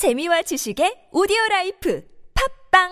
재미와 0.00 0.40
지식의 0.40 1.12
오디오 1.12 1.36
라이프 1.50 2.02
팟빵! 2.72 2.88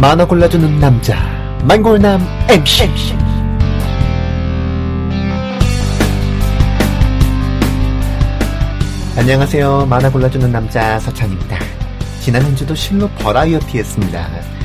만화 0.00 0.26
골라주는 0.26 0.78
남자 0.80 1.14
만골남 1.64 2.22
M씨 2.48 2.88
안녕하세요. 9.18 9.84
만화 9.84 10.10
골라주는 10.10 10.50
남자 10.50 10.98
서찬입니다. 11.00 11.58
지난 12.22 12.40
한 12.40 12.56
주도 12.56 12.74
실로 12.74 13.10
버라이어티 13.18 13.76
했습니다 13.76 14.57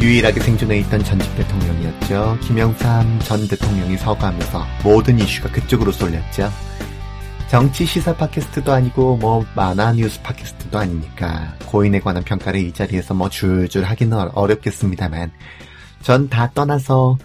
유일하게 0.00 0.40
생존해 0.40 0.78
있던 0.80 1.02
전직 1.04 1.34
대통령이었죠 1.36 2.38
김영삼 2.42 3.18
전 3.20 3.48
대통령이 3.48 3.96
서거하면서 3.96 4.64
모든 4.84 5.18
이슈가 5.18 5.50
그쪽으로 5.50 5.90
쏠렸죠 5.92 6.50
정치 7.48 7.84
시사 7.86 8.14
팟캐스트도 8.14 8.72
아니고 8.72 9.16
뭐 9.16 9.44
만화 9.56 9.92
뉴스 9.92 10.20
팟캐스트도 10.22 10.78
아니니까 10.78 11.54
고인에 11.66 11.98
관한 12.00 12.22
평가를 12.22 12.60
이 12.60 12.72
자리에서 12.72 13.14
뭐 13.14 13.28
줄줄 13.30 13.84
하기는 13.84 14.16
어- 14.16 14.30
어렵겠습니다만 14.34 15.32
전 16.02 16.28
다 16.28 16.50
떠나서 16.54 17.16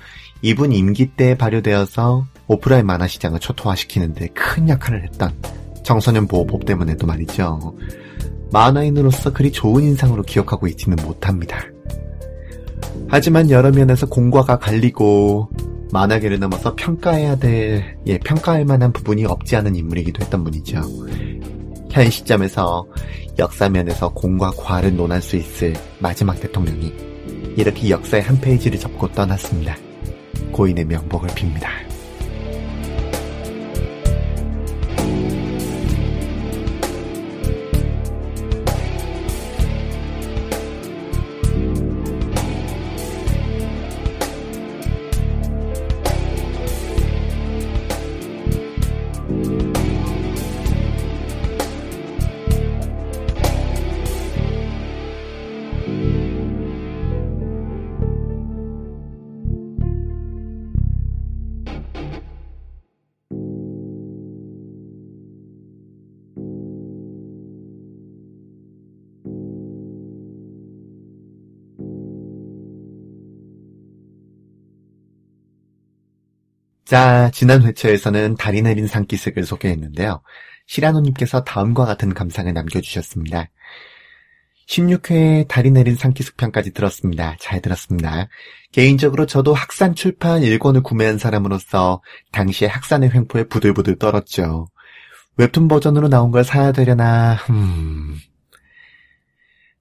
이분 0.41 0.71
임기 0.71 1.11
때 1.15 1.37
발효되어서 1.37 2.25
오프라인 2.47 2.85
만화 2.85 3.05
시장을 3.07 3.39
초토화시키는데 3.39 4.29
큰 4.29 4.67
역할을 4.69 5.03
했던 5.03 5.31
청소년 5.83 6.27
보호법 6.27 6.65
때문에도 6.65 7.05
말이죠. 7.05 7.75
만화인으로서 8.51 9.31
그리 9.33 9.51
좋은 9.51 9.83
인상으로 9.83 10.23
기억하고 10.23 10.67
있지는 10.67 10.97
못합니다. 11.05 11.59
하지만 13.07 13.49
여러 13.49 13.71
면에서 13.71 14.05
공과가 14.07 14.57
갈리고 14.57 15.49
만화계를 15.91 16.39
넘어서 16.39 16.75
평가해야 16.75 17.35
될, 17.35 17.97
예, 18.07 18.17
평가할 18.17 18.65
만한 18.65 18.91
부분이 18.91 19.25
없지 19.25 19.55
않은 19.55 19.75
인물이기도 19.75 20.23
했던 20.23 20.43
분이죠. 20.43 20.81
현 21.91 22.09
시점에서 22.09 22.87
역사면에서 23.37 24.09
공과 24.09 24.51
과를 24.51 24.95
논할 24.95 25.21
수 25.21 25.35
있을 25.35 25.75
마지막 25.99 26.39
대통령이 26.39 26.91
이렇게 27.55 27.91
역사의 27.91 28.23
한 28.23 28.41
페이지를 28.41 28.79
접고 28.79 29.11
떠났습니다. 29.11 29.75
고인의 30.51 30.85
명복을 30.85 31.29
빕니다. 31.29 31.92
자, 76.93 77.31
지난 77.33 77.63
회차에서는 77.63 78.35
다리 78.35 78.61
내린 78.61 78.85
산기슭을 78.85 79.45
소개했는데요. 79.45 80.21
시라노님께서 80.67 81.43
다음과 81.43 81.85
같은 81.85 82.13
감상을 82.13 82.53
남겨주셨습니다. 82.53 83.49
16회 84.67 85.47
다리 85.47 85.71
내린 85.71 85.95
산기슭 85.95 86.35
편까지 86.37 86.71
들었습니다. 86.71 87.35
잘 87.39 87.63
들었습니다. 87.63 88.27
개인적으로 88.71 89.25
저도 89.25 89.55
학산 89.55 89.95
출판 89.95 90.43
1권을 90.43 90.83
구매한 90.83 91.17
사람으로서 91.17 92.03
당시에 92.31 92.67
학산의 92.67 93.09
횡포에 93.09 93.45
부들부들 93.45 93.97
떨었죠. 93.97 94.67
웹툰 95.37 95.67
버전으로 95.67 96.09
나온 96.09 96.29
걸 96.29 96.43
사야 96.43 96.71
되려나, 96.73 97.39
음. 97.49 98.19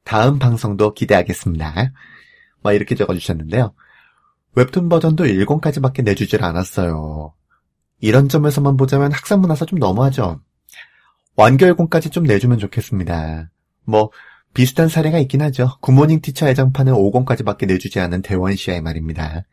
다음 0.04 0.38
방송도 0.38 0.94
기대하겠습니다. 0.94 1.92
막 2.62 2.72
이렇게 2.72 2.94
적어주셨는데요. 2.94 3.74
웹툰 4.54 4.88
버전도 4.88 5.24
1권까지밖에 5.24 6.02
내주질 6.02 6.44
않았어요. 6.44 7.32
이런 8.00 8.28
점에서만 8.28 8.76
보자면 8.76 9.12
학산문화사 9.12 9.64
좀 9.64 9.78
너무하죠. 9.78 10.40
완결본까지 11.36 12.10
좀 12.10 12.24
내주면 12.24 12.58
좋겠습니다. 12.58 13.50
뭐 13.84 14.10
비슷한 14.52 14.88
사례가 14.88 15.18
있긴 15.20 15.40
하죠. 15.42 15.78
굿모닝 15.80 16.20
티처 16.20 16.48
애장판은 16.48 16.92
5권까지밖에 16.92 17.66
내주지 17.66 18.00
않은 18.00 18.20
대원시아의 18.22 18.82
말입니다. 18.82 19.44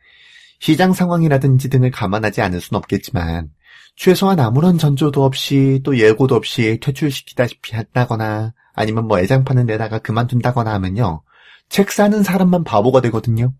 시장 0.58 0.92
상황이라든지 0.92 1.70
등을 1.70 1.90
감안하지 1.90 2.42
않을 2.42 2.60
순 2.60 2.76
없겠지만 2.76 3.48
최소한 3.96 4.38
아무런 4.40 4.76
전조도 4.76 5.24
없이 5.24 5.80
또 5.84 5.98
예고도 5.98 6.34
없이 6.34 6.78
퇴출시키다시피 6.82 7.74
했다거나 7.74 8.52
아니면 8.74 9.08
뭐 9.08 9.18
애장판을 9.18 9.64
내다가 9.64 9.98
그만둔다거나 9.98 10.72
하면요. 10.74 11.22
책 11.70 11.90
사는 11.90 12.22
사람만 12.22 12.64
바보가 12.64 13.00
되거든요. 13.02 13.54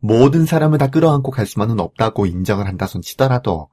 모든 0.00 0.46
사람을 0.46 0.78
다 0.78 0.88
끌어안고 0.88 1.30
갈 1.30 1.46
수만은 1.46 1.80
없다고 1.80 2.26
인정을 2.26 2.66
한다손 2.66 3.02
치더라도 3.02 3.68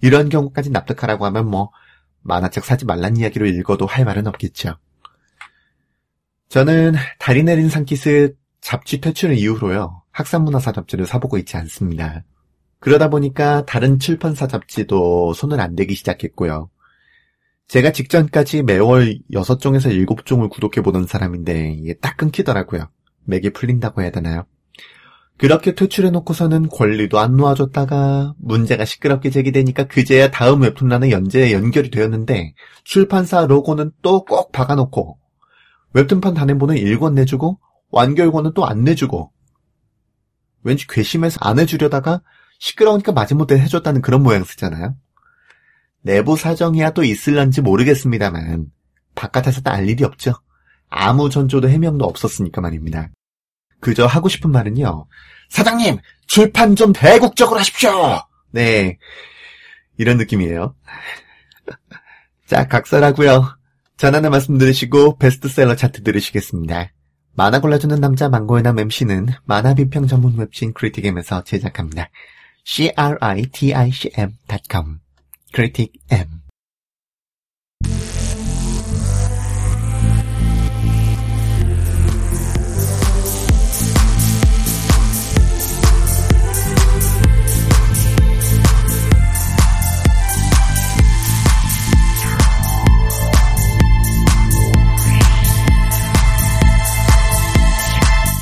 이런 0.00 0.28
경우까지 0.28 0.70
납득하라고 0.70 1.24
하면 1.26 1.48
뭐 1.48 1.70
만화책 2.22 2.64
사지 2.64 2.84
말란 2.84 3.16
이야기로 3.16 3.46
읽어도 3.46 3.86
할 3.86 4.04
말은 4.04 4.26
없겠죠. 4.26 4.76
저는 6.48 6.94
다리 7.18 7.42
내린 7.42 7.68
산기슭 7.68 8.34
잡지 8.60 9.00
퇴출 9.00 9.34
이후로요. 9.34 10.02
학산문화사 10.12 10.72
잡지를 10.72 11.06
사보고 11.06 11.38
있지 11.38 11.56
않습니다. 11.56 12.24
그러다 12.78 13.08
보니까 13.08 13.64
다른 13.64 13.98
출판사 13.98 14.46
잡지도 14.46 15.32
손을 15.32 15.60
안 15.60 15.74
대기 15.74 15.94
시작했고요. 15.94 16.68
제가 17.68 17.92
직전까지 17.92 18.64
매월 18.64 19.18
6종에서 19.32 20.06
7종을 20.06 20.50
구독해보던 20.50 21.06
사람인데 21.06 21.72
이게 21.72 21.94
딱 21.94 22.16
끊기더라고요. 22.16 22.88
맥이 23.24 23.50
풀린다고 23.50 24.02
해야 24.02 24.10
되나요? 24.10 24.44
그렇게 25.42 25.74
퇴출해놓고서는 25.74 26.68
권리도 26.68 27.18
안 27.18 27.36
놓아줬다가 27.36 28.36
문제가 28.38 28.84
시끄럽게 28.84 29.30
제기되니까 29.30 29.88
그제야 29.88 30.30
다음 30.30 30.62
웹툰란에 30.62 31.10
연재에 31.10 31.50
연결이 31.50 31.90
되었는데 31.90 32.54
출판사 32.84 33.44
로고는 33.44 33.90
또 34.02 34.24
꼭 34.24 34.52
박아놓고 34.52 35.18
웹툰판 35.94 36.34
단행본은 36.34 36.76
1권 36.76 37.14
내주고 37.14 37.58
완결권은 37.90 38.52
또 38.54 38.66
안 38.66 38.84
내주고 38.84 39.32
왠지 40.62 40.86
괘씸해서 40.86 41.38
안 41.40 41.58
해주려다가 41.58 42.22
시끄러우니까 42.60 43.10
마지못해 43.10 43.58
해줬다는 43.58 44.00
그런 44.00 44.22
모양 44.22 44.44
쓰잖아요. 44.44 44.94
내부 46.02 46.36
사정이야 46.36 46.90
또 46.90 47.02
있을런지 47.02 47.62
모르겠습니다만 47.62 48.66
바깥에서 49.16 49.60
알 49.64 49.88
일이 49.88 50.04
없죠. 50.04 50.34
아무 50.88 51.30
전조도 51.30 51.68
해명도 51.68 52.04
없었으니까 52.04 52.60
말입니다. 52.60 53.10
그저 53.82 54.06
하고 54.06 54.30
싶은 54.30 54.50
말은요. 54.50 55.06
사장님, 55.50 55.98
출판 56.26 56.74
좀 56.76 56.94
대국적으로 56.94 57.60
하십시오! 57.60 58.22
네. 58.52 58.96
이런 59.98 60.16
느낌이에요. 60.16 60.74
자, 62.46 62.66
각설하고요. 62.68 63.58
전하나 63.98 64.30
말씀 64.30 64.56
들으시고 64.56 65.18
베스트셀러 65.18 65.76
차트 65.76 66.02
들으시겠습니다. 66.04 66.92
만화 67.34 67.60
골라주는 67.60 68.00
남자 68.00 68.28
망고의남 68.28 68.78
MC는 68.78 69.26
만화 69.44 69.74
비평 69.74 70.06
전문 70.06 70.38
웹진 70.38 70.72
크리틱엠에서 70.74 71.44
제작합니다. 71.44 72.08
criticm.com 72.64 73.40
criticm 75.54 76.41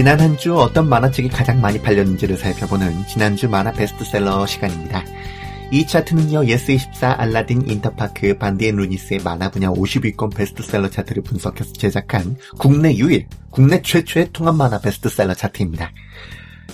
지난 0.00 0.18
한 0.18 0.34
주 0.38 0.58
어떤 0.58 0.88
만화책이 0.88 1.28
가장 1.28 1.60
많이 1.60 1.78
팔렸는지를 1.78 2.38
살펴보는 2.38 3.06
지난주 3.06 3.50
만화 3.50 3.70
베스트셀러 3.70 4.46
시간입니다. 4.46 5.04
이 5.70 5.86
차트는요, 5.86 6.40
예스24, 6.40 7.18
알라딘, 7.18 7.68
인터파크, 7.68 8.38
반디앤 8.38 8.76
루니스의 8.76 9.20
만화 9.22 9.50
분야 9.50 9.68
50위권 9.68 10.34
베스트셀러 10.34 10.88
차트를 10.88 11.22
분석해서 11.22 11.74
제작한 11.74 12.38
국내 12.56 12.94
유일, 12.94 13.26
국내 13.50 13.82
최초의 13.82 14.30
통합 14.32 14.56
만화 14.56 14.78
베스트셀러 14.80 15.34
차트입니다. 15.34 15.90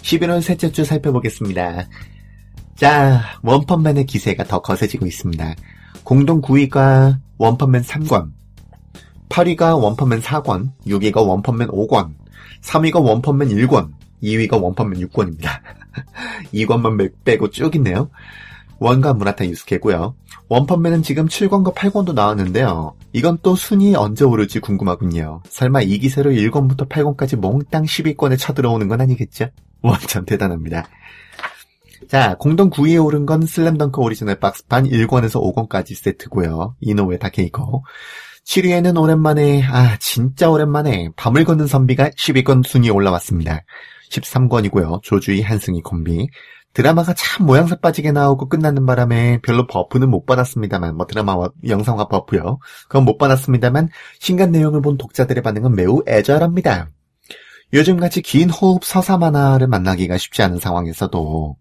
11월 0.03 0.41
셋째 0.41 0.71
주 0.71 0.85
살펴보겠습니다. 0.85 1.89
자, 2.77 3.23
원펀맨의 3.43 4.07
기세가 4.07 4.45
더 4.45 4.61
거세지고 4.61 5.05
있습니다. 5.05 5.53
공동 6.05 6.41
9위가 6.41 7.19
원펀맨 7.39 7.83
3권, 7.83 8.31
8위가 9.31 9.83
원펀맨 9.83 10.21
4권, 10.21 10.71
6위가 10.87 11.27
원펀맨 11.27 11.71
5권, 11.71 12.26
3위가 12.67 13.03
원펀맨 13.03 13.49
1권, 13.49 13.93
2위가 14.23 14.61
원펀맨 14.61 15.01
6권입니다. 15.09 15.61
2권만 16.53 17.13
빼고 17.25 17.51
쭉 17.51 17.75
있네요. 17.77 18.11
ONE과 18.79 19.15
무라타 19.15 19.47
유스케고요. 19.47 20.15
원펀맨은 20.49 21.03
지금 21.03 21.27
7권과 21.27 21.75
8권도 21.75 22.13
나왔는데요. 22.13 22.95
이건 23.13 23.39
또 23.43 23.57
순위 23.57 23.95
언제 23.95 24.25
오를지 24.25 24.61
궁금하군요. 24.61 25.43
설마 25.49 25.83
이 25.83 25.99
기세로 25.99 26.31
1권부터 26.31 26.89
8권까지 26.89 27.37
몽땅 27.37 27.85
10위권에 27.85 28.39
쳐들어오는 28.39 28.87
건 28.89 29.01
아니겠죠? 29.01 29.49
완전 29.83 30.27
대단합니다. 30.27 30.87
자, 32.09 32.37
공동 32.39 32.69
9위에 32.71 33.03
오른 33.03 33.27
건 33.27 33.47
슬램덩크 33.47 34.01
오리지널 34.01 34.39
박스판 34.39 34.85
1권에서 34.85 35.41
5권까지 35.41 35.95
세트고요. 35.97 36.77
이노우에 36.81 37.19
다케히코. 37.19 37.85
7위에는 38.47 39.01
오랜만에, 39.01 39.63
아, 39.65 39.97
진짜 39.99 40.49
오랜만에 40.49 41.11
밤을 41.17 41.45
걷는 41.45 41.67
선비가 41.67 42.11
10위권 42.11 42.65
순위에 42.65 42.91
올라왔습니다. 42.91 43.63
13권이고요. 44.11 45.03
조주희 45.03 45.43
한승희 45.43 45.83
콤비. 45.83 46.29
드라마가 46.73 47.15
참 47.15 47.47
모양새 47.47 47.75
빠지게 47.81 48.13
나오고 48.13 48.49
끝나는 48.49 48.87
바람에 48.87 49.41
별로 49.43 49.67
buff는 49.67 50.11
못 50.11 50.27
받았습니다만, 50.27 50.97
뭐 50.97 51.07
드라마와 51.07 51.51
영상화 51.67 52.07
buff요. 52.07 52.59
그건 52.89 53.05
못 53.05 53.19
받았습니다만, 53.19 53.89
신간 54.21 54.53
내용을 54.53 54.81
본 54.81 54.97
독자들의 54.97 55.43
반응은 55.43 55.75
매우 55.75 56.03
애절합니다. 56.07 56.91
요즘같이 57.73 58.23
긴 58.23 58.49
호흡 58.49 58.85
서사 58.85 59.19
만화를 59.19 59.67
만나기가 59.67 60.19
쉽지 60.19 60.43
않은 60.43 60.59
상황에서도 60.59 61.57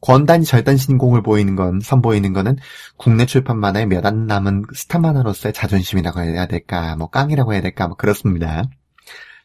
권말 0.00 0.42
절단 0.42 0.76
신공을 0.76 1.22
보이는 1.22 1.56
건 1.56 1.80
선보이는 1.80 2.32
거는 2.32 2.56
국내 2.96 3.26
출판 3.26 3.58
만화의 3.58 3.86
몇 3.86 4.06
안 4.06 4.26
남은 4.26 4.64
스타 4.74 4.98
만화로서의 4.98 5.52
자존심이라고 5.52 6.20
해야 6.20 6.46
될까, 6.46 6.96
뭐 6.96 7.08
깡이라고 7.10 7.52
해야 7.52 7.60
될까, 7.60 7.86
뭐 7.86 7.96
그렇습니다. 7.96 8.64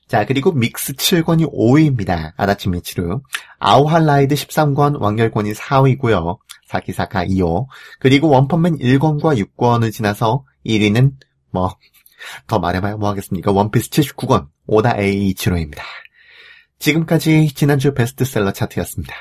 자, 0.08 0.26
그리고 0.26 0.52
믹스 0.52 0.94
7권이 0.94 1.52
5위입니다. 1.52 2.34
아다치 2.38 2.70
미츠루. 2.70 3.22
아오하라이드 3.60 4.36
13권, 4.36 5.02
완결권이 5.02 5.54
4위고요. 5.54 6.38
사키사카 6.68 7.26
이오. 7.26 7.66
그리고 8.00 8.30
원펀맨 8.30 8.78
1권과 8.78 9.44
6권을 9.58 9.92
지나서 9.92 10.46
1위는 10.66 11.14
뭐, 11.52 11.76
더 12.48 12.60
말해봐야 12.60 12.98
뭐 12.98 13.10
하겠습니까? 13.10 13.52
원피스 13.52 13.90
79권, 13.90 14.48
오다 14.68 15.00
에이이치로입니다. 15.00 15.84
지금까지 16.80 17.54
지난주 17.54 17.94
베스트셀러 17.94 18.52
차트였습니다. 18.52 19.14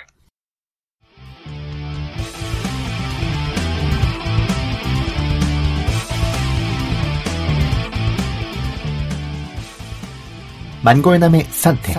만골남의 10.84 11.44
선택. 11.44 11.96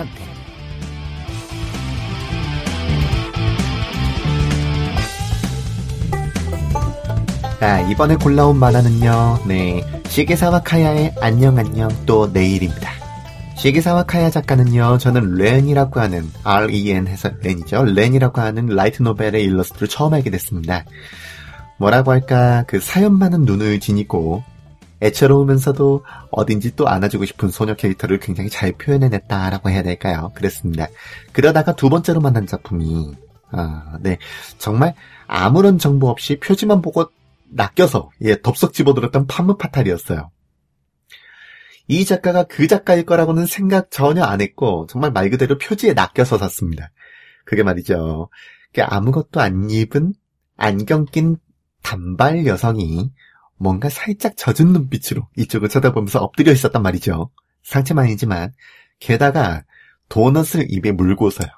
자, 7.58 7.80
이번에 7.90 8.14
골라온 8.14 8.56
만화는요, 8.60 9.40
네. 9.48 9.82
시게사와 10.06 10.60
카야의 10.60 11.16
안녕 11.20 11.58
안녕 11.58 11.90
또 12.06 12.28
내일입니다. 12.28 12.92
시게사와 13.56 14.04
카야 14.04 14.30
작가는요, 14.30 14.98
저는 14.98 15.34
렌이라고 15.34 15.98
하는, 15.98 16.30
R-E-N 16.44 17.08
해서 17.08 17.28
렌이죠. 17.42 17.86
렌이라고 17.86 18.40
하는 18.40 18.66
라이트 18.66 19.02
노벨의 19.02 19.42
일러스트를 19.42 19.88
처음 19.88 20.14
알게 20.14 20.30
됐습니다. 20.30 20.84
뭐라고 21.78 22.12
할까, 22.12 22.62
그 22.68 22.78
사연 22.78 23.18
많은 23.18 23.46
눈을 23.46 23.80
지니고, 23.80 24.44
애처로우면서도 25.00 26.04
어딘지 26.30 26.74
또 26.76 26.88
안아주고 26.88 27.24
싶은 27.24 27.48
소녀 27.48 27.74
캐릭터를 27.74 28.18
굉장히 28.18 28.48
잘 28.48 28.72
표현해냈다라고 28.72 29.70
해야 29.70 29.82
될까요? 29.82 30.32
그랬습니다. 30.34 30.88
그러다가 31.32 31.74
두 31.74 31.88
번째로 31.88 32.20
만난 32.20 32.46
작품이 32.46 33.14
아, 33.52 33.98
네 34.00 34.18
정말 34.58 34.94
아무런 35.26 35.78
정보 35.78 36.08
없이 36.08 36.38
표지만 36.38 36.82
보고 36.82 37.10
낚여서 37.48 38.10
예 38.22 38.40
덥석 38.40 38.72
집어들었던 38.72 39.26
판무 39.26 39.56
파탈이었어요. 39.56 40.30
이 41.88 42.04
작가가 42.04 42.42
그 42.42 42.66
작가일 42.66 43.04
거라고는 43.04 43.46
생각 43.46 43.90
전혀 43.90 44.24
안 44.24 44.40
했고 44.40 44.86
정말 44.90 45.12
말 45.12 45.30
그대로 45.30 45.56
표지에 45.58 45.92
낚여서 45.92 46.38
샀습니다. 46.38 46.90
그게 47.44 47.62
말이죠. 47.62 48.28
아무것도 48.78 49.40
안 49.40 49.70
입은 49.70 50.12
안경 50.56 51.06
낀 51.06 51.36
단발 51.82 52.46
여성이 52.46 53.10
뭔가 53.58 53.88
살짝 53.88 54.36
젖은 54.36 54.72
눈빛으로 54.72 55.28
이쪽을 55.36 55.68
쳐다보면서 55.68 56.20
엎드려 56.20 56.52
있었단 56.52 56.82
말이죠. 56.82 57.30
상체만 57.62 58.08
이지만 58.08 58.52
게다가 59.00 59.64
도넛을 60.08 60.66
입에 60.68 60.92
물고서요. 60.92 61.48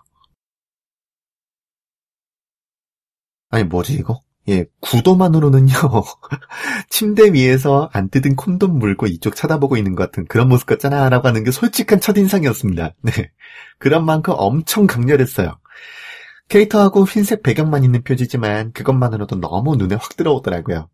아니 3.50 3.64
뭐지 3.64 3.94
이거? 3.94 4.22
예, 4.48 4.64
구도만으로는요, 4.80 5.68
침대 6.88 7.32
위에서 7.34 7.90
안 7.92 8.08
뜯은 8.08 8.34
콘돔 8.36 8.78
물고 8.78 9.06
이쪽 9.06 9.36
쳐다보고 9.36 9.76
있는 9.76 9.94
것 9.94 10.04
같은 10.04 10.26
그런 10.26 10.48
모습 10.48 10.66
같잖아, 10.66 11.10
라고 11.10 11.28
하는 11.28 11.44
게 11.44 11.50
솔직한 11.50 12.00
첫인상이었습니다. 12.00 12.94
네. 13.02 13.30
그런 13.78 14.06
만큼 14.06 14.34
엄청 14.38 14.86
강렬했어요. 14.86 15.58
캐릭터하고 16.48 17.04
흰색 17.06 17.42
배경만 17.42 17.84
있는 17.84 18.02
표지지만 18.02 18.72
그것만으로도 18.72 19.36
너무 19.36 19.76
눈에 19.76 19.96
확 19.96 20.16
들어오더라고요. 20.16 20.88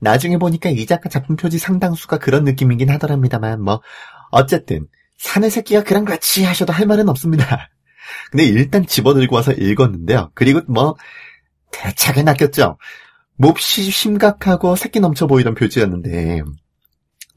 나중에 0.00 0.38
보니까 0.38 0.70
이 0.70 0.86
작가 0.86 1.08
작품 1.08 1.36
표지 1.36 1.58
상당수가 1.58 2.18
그런 2.18 2.44
느낌이긴 2.44 2.90
하더랍니다만 2.90 3.62
뭐 3.62 3.82
어쨌든 4.30 4.86
사내 5.18 5.50
새끼가 5.50 5.84
그랑 5.84 6.04
같이 6.04 6.44
하셔도 6.44 6.72
할 6.72 6.86
말은 6.86 7.08
없습니다. 7.08 7.68
근데 8.32 8.44
일단 8.44 8.86
집어들고 8.86 9.36
와서 9.36 9.52
읽었는데요. 9.52 10.30
그리고 10.34 10.60
뭐 10.66 10.96
대차게 11.72 12.22
낚였죠. 12.22 12.78
몹시 13.36 13.90
심각하고 13.90 14.76
새끼 14.76 15.00
넘쳐 15.00 15.26
보이던 15.26 15.54
표지였는데 15.54 16.42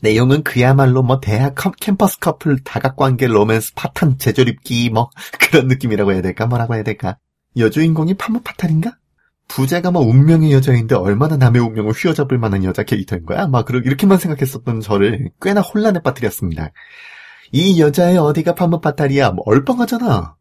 내용은 0.01 0.43
그야말로 0.43 1.01
뭐 1.01 1.21
대학 1.21 1.55
캠퍼스 1.79 2.19
커플 2.19 2.61
다각관계 2.63 3.27
로맨스 3.27 3.73
파탄 3.75 4.17
제조립기 4.17 4.89
뭐 4.89 5.09
그런 5.39 5.67
느낌이라고 5.67 6.11
해야 6.11 6.21
될까 6.21 6.45
뭐라고 6.45 6.75
해야 6.75 6.83
될까 6.83 7.17
여주인공이 7.57 8.15
파무 8.15 8.41
파탄인가? 8.41 8.97
부자가 9.55 9.91
뭐 9.91 10.01
운명의 10.01 10.51
여자인데 10.51 10.95
얼마나 10.95 11.37
남의 11.37 11.61
운명을 11.61 11.91
휘어잡을 11.91 12.39
만한 12.39 12.63
여자 12.63 12.81
캐릭터인 12.81 13.23
거야? 13.23 13.45
막 13.45 13.69
이렇게만 13.69 14.17
생각했었던 14.17 14.81
저를 14.81 15.29
꽤나 15.39 15.61
혼란에 15.61 15.99
빠뜨렸습니다. 16.01 16.71
이 17.51 17.79
여자의 17.79 18.17
어디가 18.17 18.55
판무파탈이야? 18.55 19.29
뭐 19.29 19.43
얼빵하잖아. 19.45 20.35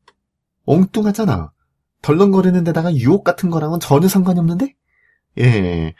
엉뚱하잖아. 0.64 1.52
덜렁거리는 2.00 2.64
데다가 2.64 2.94
유혹 2.94 3.22
같은 3.22 3.50
거랑은 3.50 3.80
전혀 3.80 4.08
상관이 4.08 4.40
없는데? 4.40 4.74
예. 5.40 5.94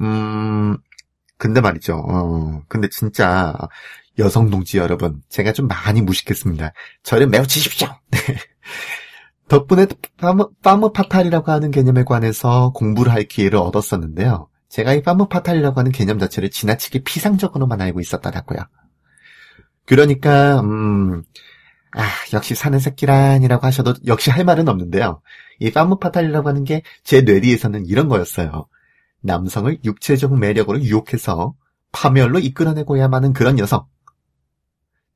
음, 0.00 0.76
근데 1.36 1.60
말이죠. 1.60 1.94
어, 1.94 2.62
근데 2.66 2.88
진짜 2.90 3.54
여성 4.18 4.50
동지 4.50 4.78
여러분, 4.78 5.22
제가 5.28 5.52
좀 5.52 5.68
많이 5.68 6.02
무식했습니다. 6.02 6.72
저를 7.04 7.28
매우 7.28 7.46
치십시오. 7.46 7.86
네. 9.48 9.56
덕분에 9.56 9.86
파무, 10.62 10.92
파탈이라고 10.92 11.50
하는 11.50 11.70
개념에 11.70 12.04
관해서 12.04 12.70
공부를 12.74 13.12
할 13.12 13.24
기회를 13.24 13.58
얻었었는데요. 13.58 14.48
제가 14.68 14.92
이 14.92 15.02
파무 15.02 15.28
파탈이라고 15.28 15.78
하는 15.80 15.92
개념 15.92 16.18
자체를 16.18 16.50
지나치게 16.50 17.00
피상적으로만 17.04 17.80
알고 17.80 18.00
있었더라고요. 18.00 18.60
그러니까 19.86 20.60
음, 20.60 21.22
아, 21.96 22.02
역시 22.34 22.54
사는 22.54 22.78
새끼란이라고 22.78 23.66
하셔도 23.66 23.94
역시 24.06 24.30
할 24.30 24.44
말은 24.44 24.68
없는데요. 24.68 25.22
이 25.60 25.70
파무 25.70 25.98
파탈이라고 25.98 26.48
하는 26.48 26.64
게 26.64 26.82
제 27.02 27.22
뇌리에서는 27.22 27.86
이런 27.86 28.08
거였어요. 28.08 28.66
남성을 29.22 29.78
육체적 29.84 30.38
매력으로 30.38 30.80
유혹해서 30.80 31.54
파멸로 31.92 32.38
이끌어내고야만 32.40 33.24
하는 33.24 33.32
그런 33.32 33.58
여성. 33.58 33.86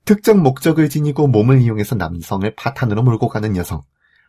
특정 0.07 0.43
목적을 0.43 0.89
지니고 0.89 1.29
몸을 1.29 1.61
이용해서 1.61 1.95
남성을 1.95 2.55
파탄으로 2.57 3.03
몰고 3.03 3.29
가는 3.29 3.57
여성. 3.57 3.83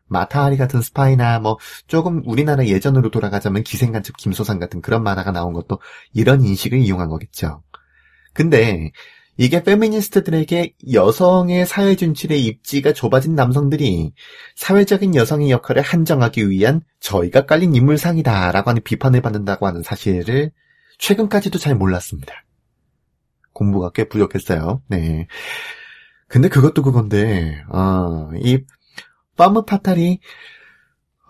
마타하리 0.07 0.57
같은 0.57 0.81
스파이나 0.81 1.39
뭐 1.39 1.57
조금 1.87 2.21
우리나라 2.25 2.65
예전으로 2.65 3.09
돌아가자면 3.09 3.63
기생간첩 3.63 4.17
김소산 4.17 4.59
같은 4.59 4.81
그런 4.81 5.03
만화가 5.03 5.31
나온 5.31 5.53
것도 5.53 5.79
이런 6.13 6.43
인식을 6.43 6.77
이용한 6.79 7.09
거겠죠. 7.09 7.63
근데 8.33 8.91
이게 9.35 9.63
페미니스트들에게 9.63 10.75
여성의 10.93 11.65
사회 11.65 11.95
진출의 11.95 12.43
입지가 12.45 12.93
좁아진 12.93 13.33
남성들이 13.33 14.13
사회적인 14.55 15.15
여성의 15.15 15.49
역할을 15.49 15.81
한정하기 15.81 16.49
위한 16.49 16.81
저의가 16.99 17.45
깔린 17.45 17.75
인물상이다라고 17.75 18.69
하는 18.69 18.83
비판을 18.83 19.21
받는다고 19.21 19.65
하는 19.65 19.81
사실을 19.81 20.51
최근까지도 20.99 21.57
잘 21.57 21.75
몰랐습니다. 21.75 22.45
공부가 23.53 23.91
꽤 23.91 24.07
부족했어요. 24.07 24.81
네. 24.87 25.27
근데 26.27 26.47
그것도 26.47 26.81
그건데, 26.81 27.63
어, 27.69 28.31
이 28.35 28.63
파무 29.35 29.65
파탈이 29.65 30.19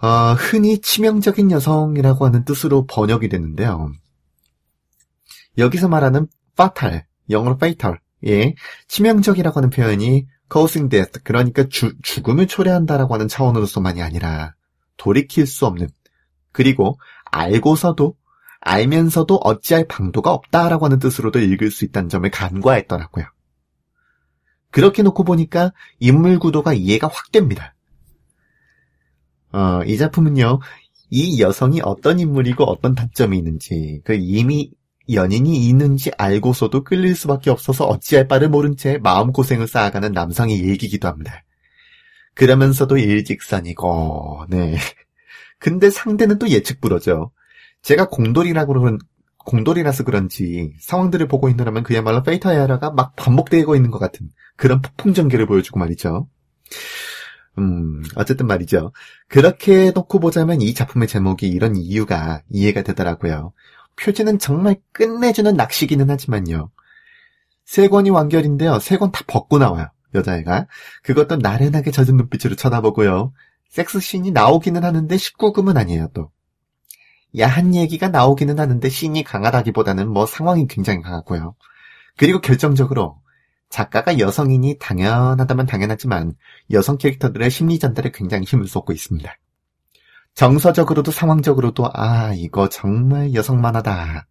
어, 0.02 0.34
흔히 0.34 0.80
치명적인 0.80 1.52
여성이라고 1.52 2.26
하는 2.26 2.44
뜻으로 2.44 2.86
번역이 2.86 3.30
되는데요. 3.30 3.92
여기서 5.58 5.88
말하는 5.88 6.28
파탈, 6.56 7.06
영어로 7.30 7.56
fatal, 7.56 7.98
예, 8.28 8.54
치명적이라고 8.88 9.58
하는 9.58 9.70
표현이 9.70 10.28
causing 10.52 10.90
death, 10.90 11.22
그러니까 11.24 11.66
주, 11.70 11.94
죽음을 12.02 12.48
초래한다라고 12.48 13.14
하는 13.14 13.28
차원으로서만이 13.28 14.02
아니라 14.02 14.56
돌이킬 14.98 15.48
수 15.48 15.66
없는, 15.66 15.90
그리고 16.52 17.00
알고서도 17.32 18.16
알면서도 18.60 19.36
어찌할 19.36 19.88
방도가 19.88 20.32
없다라고 20.32 20.86
하는 20.86 21.00
뜻으로도 21.00 21.40
읽을 21.40 21.72
수 21.72 21.86
있다는 21.86 22.10
점을 22.10 22.30
간과했더라고요. 22.30 23.26
그렇게 24.70 25.04
놓고 25.04 25.24
보니까 25.24 25.72
인물 26.00 26.40
구도가 26.40 26.74
이해가 26.74 27.08
확 27.08 27.32
됩니다. 27.32 27.73
어, 29.54 29.84
이 29.86 29.98
작품은요, 29.98 30.60
이 31.10 31.42
여성이 31.42 31.80
어떤 31.84 32.20
인물이고 32.20 32.64
어떤 32.64 32.96
단점이 32.96 33.38
있는지, 33.38 34.02
그 34.04 34.14
이미 34.14 34.72
연인이 35.12 35.68
있는지 35.68 36.12
알고서도 36.18 36.84
끌릴 36.84 37.16
수밖에 37.16 37.50
없어서 37.50 37.86
어찌할 37.86 38.28
바를 38.28 38.50
모른 38.50 38.76
채 38.76 38.98
마음고생을 38.98 39.68
쌓아가는 39.68 40.12
남성의 40.12 40.58
일기기도 40.58 41.08
합니다. 41.08 41.44
그러면서도 42.34 42.98
일직선이고, 42.98 44.48
네. 44.50 44.76
근데 45.60 45.90
상대는 45.92 46.40
또 46.40 46.50
예측 46.50 46.82
불허죠. 46.82 47.32
제가 47.84 48.08
공돌이라고 48.10 48.74
그러는, 48.74 48.98
공돌이라서 49.46 50.04
그런지 50.04 50.74
상황들을 50.80 51.28
보고 51.28 51.48
있느라면 51.50 51.84
그야말로 51.84 52.24
페이터야라가 52.24 52.92
막 52.92 53.16
반복되고 53.16 53.76
있는 53.76 53.92
것 53.92 54.00
같은 54.00 54.30
그런 54.56 54.82
폭풍 54.82 55.14
전개를 55.14 55.46
보여주고 55.46 55.80
말이죠. 55.80 56.28
음, 57.60 58.04
어쨌든 58.16 58.48
말이죠. 58.48 58.92
그렇게 59.28 59.92
놓고 59.92 60.20
보자면 60.20 60.62
이 60.62 60.74
작품의 60.74 61.08
제목이 61.08 61.48
이런 61.48 61.76
이유가 61.76 62.42
이해가 62.50 62.82
되더라고요. 62.84 63.54
표지는 63.96 64.40
정말 64.40 64.78
끝내주는 64.92 65.54
낚시기는 65.56 66.10
하지만요. 66.10 66.72
세 67.66 67.88
권이 67.88 68.10
완결인데요. 68.10 68.80
세 68.80 68.98
권 68.98 69.12
다 69.12 69.22
벗고 69.28 69.58
나와요. 69.60 69.88
여자애가. 70.16 70.68
그것도 71.04 71.38
나른하게 71.38 71.92
젖은 71.92 72.18
눈빛으로 72.18 72.56
쳐다보고요. 72.56 73.34
섹스씬이 73.70 74.32
나오기는 74.32 74.84
하는데 74.84 75.16
19금은 75.16 75.78
아니에요, 75.78 76.10
또. 76.14 76.32
야한 77.38 77.74
얘기가 77.74 78.10
나오기는 78.10 78.60
하는데 78.60 78.88
씬이 78.90 79.24
강하다기보다는 79.24 80.08
뭐 80.10 80.26
상황이 80.28 80.68
굉장히 80.68 81.02
강하고요. 81.02 81.56
그리고 82.18 82.42
결정적으로 82.42 83.18
작가가 83.74 84.20
여성이니 84.20 84.78
당연하다면 84.78 85.66
당연하지만 85.66 86.34
여성 86.70 87.00
캐릭터들의 87.00 87.50
심리 87.50 87.80
전달에 87.80 88.12
굉장히 88.14 88.44
힘을 88.44 88.68
쏟고 88.68 88.94
있습니다. 88.94 89.36
정서적으로도 90.36 91.10
상황적으로도 91.10 91.90
아 91.92 92.34
이거 92.36 92.70
정말 92.70 93.34
여성 93.34 93.62
만화다 93.62 94.28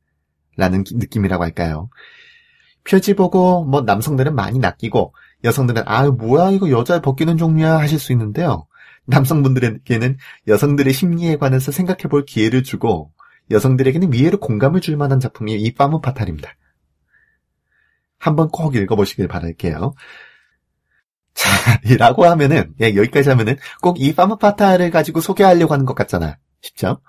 라는 0.57 0.85
느낌이라고 0.89 1.43
할까요? 1.43 1.91
표지 2.89 3.15
보고 3.15 3.65
뭐 3.65 3.81
남성들은 3.81 4.37
많이 4.37 4.61
낚이고 4.61 5.13
여성들은 5.43 5.83
아 5.87 6.09
뭐야 6.09 6.53
이거 6.53 6.71
여자 6.71 7.01
벗기는 7.01 7.37
종류야 7.37 7.81
하실 7.81 7.99
수 7.99 8.13
있는데요. 8.13 8.69
남성분들에게는 9.07 10.19
여성들의 10.47 10.93
심리에 10.93 11.35
관해서 11.35 11.73
생각해 11.73 12.03
볼 12.09 12.25
기회를 12.25 12.63
주고 12.63 13.11
여성들에게는 13.51 14.13
위해로 14.13 14.39
공감을 14.39 14.81
줄 14.81 14.97
만한 14.97 15.19
작품이 15.19 15.55
이 15.55 15.75
파무 15.75 16.01
파탈입니다. 16.01 16.55
한번 18.23 18.49
꼭 18.49 18.77
읽어보시길 18.77 19.27
바랄게요. 19.29 19.95
자, 21.35 21.51
라고 21.99 22.25
하면은, 22.27 22.73
예, 22.81 22.95
여기까지 22.95 23.29
하면은 23.31 23.57
꼭 23.81 23.99
이 23.99 24.15
파무 24.15 24.37
파탈을 24.37 24.91
가지고 24.91 25.21
소개하려고 25.21 25.73
하는 25.75 25.87
것 25.87 25.95
같잖아. 25.95 26.37
쉽죠? 26.61 27.01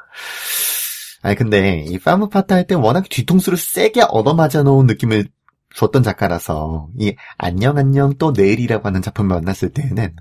아니, 1.22 1.36
근데 1.36 1.86
이 1.88 2.00
파무 2.00 2.30
파탈 2.30 2.60
할때 2.60 2.76
워낙 2.76 3.08
뒤통수를 3.10 3.58
세게 3.58 4.02
얻어맞아 4.10 4.64
놓은 4.64 4.88
느낌을 4.88 5.28
줬던 5.76 6.02
작가라서, 6.04 6.90
이 7.00 7.16
안녕 7.38 7.78
안녕 7.78 8.16
또 8.18 8.32
내일이라고 8.32 8.88
하는 8.88 9.02
작품을 9.02 9.36
만났을 9.36 9.70
때는, 9.72 10.16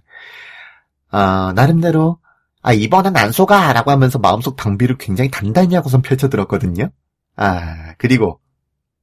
어, 1.11 1.53
나름대로, 1.55 2.19
아, 2.63 2.73
이번엔 2.73 3.17
안 3.17 3.33
속아! 3.33 3.73
라고 3.73 3.91
하면서 3.91 4.19
마음속 4.19 4.57
방비를 4.57 4.97
굉장히 4.99 5.31
단단히 5.31 5.75
하고선 5.75 6.03
펼쳐들었거든요. 6.03 6.91
아, 7.37 7.95
그리고 7.99 8.41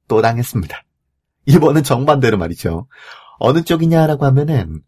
또 0.08 0.22
당했습니다. 0.22 0.82
이번은 1.46 1.82
정반대로 1.82 2.38
말이죠. 2.38 2.86
어느 3.38 3.62
쪽이냐라고 3.62 4.24
하면은, 4.26 4.82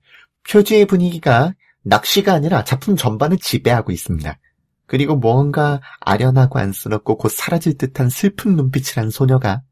표지의 0.49 0.87
분위기가 0.87 1.54
낚시가 1.82 2.32
아니라 2.32 2.64
작품 2.64 2.97
전반을 2.97 3.38
지배하고 3.38 3.92
있습니다. 3.92 4.38
그리고 4.87 5.16
뭔가 5.16 5.80
아련하고 6.00 6.59
안쓰럽고 6.59 7.16
곧 7.16 7.30
사라질 7.30 7.78
듯한 7.78 8.11
슬픈 8.11 8.56
눈빛을 8.56 9.02
한 9.02 9.11
소녀가 9.11 9.62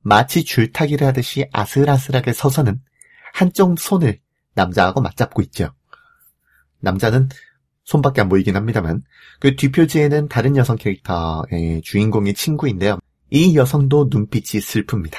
마치 0.00 0.44
줄타기를 0.44 1.06
하듯이 1.06 1.46
아슬아슬하게 1.52 2.32
서서는 2.32 2.80
한쪽 3.34 3.78
손을 3.78 4.20
남자하고 4.54 5.00
맞잡고 5.00 5.42
있죠. 5.42 5.72
남자는 6.80 7.28
손밖에 7.84 8.20
안 8.20 8.28
보이긴 8.28 8.56
합니다만 8.56 9.02
그 9.40 9.56
뒷표지에는 9.56 10.28
다른 10.28 10.56
여성 10.56 10.76
캐릭터의 10.76 11.82
주인공이 11.82 12.34
친구인데요. 12.34 12.98
이 13.30 13.56
여성도 13.56 14.08
눈빛이 14.10 14.60
슬픕니다. 14.60 15.16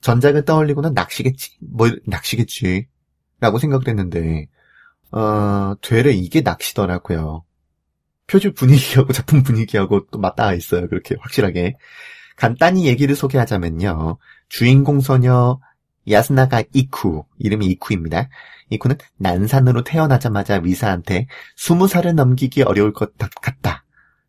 전작을 0.00 0.44
떠올리고는 0.44 0.94
낚시겠지? 0.94 1.56
뭐 1.60 1.88
낚시겠지? 2.06 2.86
라고 3.40 3.58
생각을 3.58 3.88
했는데 3.88 4.46
어, 5.10 5.74
되레 5.80 6.12
이게 6.12 6.40
낚시더라고요. 6.40 7.44
표지 8.26 8.52
분위기하고 8.52 9.12
작품 9.14 9.42
분위기하고 9.42 10.06
또 10.10 10.18
맞닿아 10.18 10.54
있어요. 10.54 10.88
그렇게 10.88 11.16
확실하게. 11.18 11.74
간단히 12.36 12.86
얘기를 12.86 13.16
소개하자면요. 13.16 14.18
주인공 14.48 15.00
소녀 15.00 15.58
야스나가 16.08 16.62
이쿠, 16.72 17.24
이름이 17.38 17.66
이쿠입니다. 17.66 18.28
이쿠는 18.70 18.96
난산으로 19.16 19.82
태어나자마자 19.82 20.60
위사한테 20.62 21.26
스무 21.56 21.88
살을 21.88 22.14
넘기기 22.14 22.62
어려울 22.62 22.92
것 22.92 23.16
같다. 23.16 23.84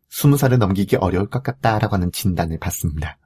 스무 0.08 0.36
살을 0.36 0.58
넘기기 0.58 0.96
어려울 0.96 1.28
것 1.28 1.42
같다라고 1.42 1.94
하는 1.94 2.10
진단을 2.10 2.58
받습니다. 2.58 3.18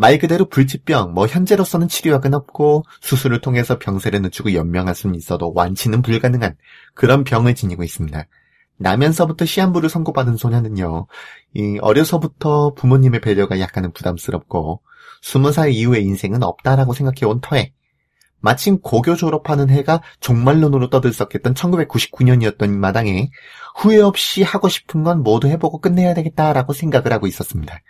말 0.00 0.16
그대로 0.18 0.44
불치병, 0.44 1.12
뭐 1.12 1.26
현재로서는 1.26 1.88
치료약은 1.88 2.32
없고 2.32 2.84
수술을 3.00 3.40
통해서 3.40 3.80
병세를 3.80 4.22
늦추고 4.22 4.54
연명할 4.54 4.94
수는 4.94 5.16
있어도 5.16 5.52
완치는 5.56 6.02
불가능한 6.02 6.54
그런 6.94 7.24
병을 7.24 7.56
지니고 7.56 7.82
있습니다. 7.82 8.24
나면서부터 8.76 9.44
시한부를 9.44 9.88
선고받은 9.88 10.36
소녀는요, 10.36 11.08
이 11.54 11.78
어려서부터 11.80 12.74
부모님의 12.74 13.20
배려가 13.20 13.58
약간은 13.58 13.90
부담스럽고 13.90 14.82
스무 15.20 15.50
살 15.50 15.72
이후의 15.72 16.04
인생은 16.04 16.44
없다라고 16.44 16.92
생각해온 16.92 17.40
터에 17.40 17.72
마침 18.38 18.80
고교 18.80 19.16
졸업하는 19.16 19.68
해가 19.68 20.00
종말론으로 20.20 20.90
떠들썩했던 20.90 21.54
1999년이었던 21.54 22.70
마당에 22.70 23.30
후회 23.74 24.00
없이 24.00 24.44
하고 24.44 24.68
싶은 24.68 25.02
건 25.02 25.24
모두 25.24 25.48
해보고 25.48 25.80
끝내야 25.80 26.14
되겠다라고 26.14 26.72
생각을 26.72 27.12
하고 27.12 27.26
있었습니다. 27.26 27.80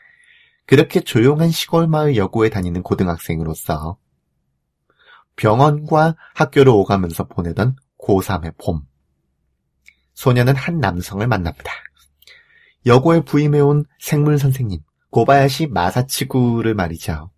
그렇게 0.68 1.00
조용한 1.00 1.50
시골 1.50 1.88
마을 1.88 2.14
여고에 2.16 2.50
다니는 2.50 2.82
고등학생으로서 2.82 3.96
병원과 5.37 6.14
학교를 6.34 6.70
오가면서 6.70 7.26
보내던 7.26 7.75
고3의 7.98 8.54
봄. 8.58 8.82
소녀는 10.12 10.54
한 10.54 10.78
남성을 10.78 11.26
만납니다. 11.26 11.72
여고에 12.84 13.20
부임해온 13.20 13.87
생물 13.98 14.38
선생님, 14.38 14.80
고바야시 15.08 15.68
마사치구를 15.68 16.75
말이죠. 16.75 17.30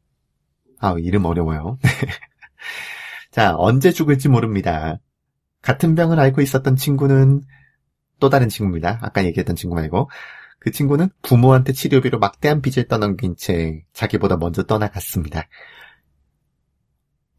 아, 0.80 0.96
이름 0.98 1.24
어려워요. 1.24 1.78
자, 3.30 3.54
언제 3.56 3.92
죽을지 3.92 4.28
모릅니다. 4.28 4.98
같은 5.62 5.94
병을 5.94 6.18
앓고 6.18 6.40
있었던 6.40 6.74
친구는 6.74 7.42
또 8.18 8.28
다른 8.28 8.48
친구입니다. 8.48 8.98
아까 9.02 9.24
얘기했던 9.24 9.54
친구 9.54 9.76
말고. 9.76 10.10
그 10.60 10.70
친구는 10.70 11.08
부모한테 11.22 11.72
치료비로 11.72 12.18
막대한 12.18 12.60
빚을 12.60 12.86
떠넘긴 12.86 13.34
채 13.36 13.82
자기보다 13.92 14.36
먼저 14.36 14.62
떠나갔습니다. 14.62 15.48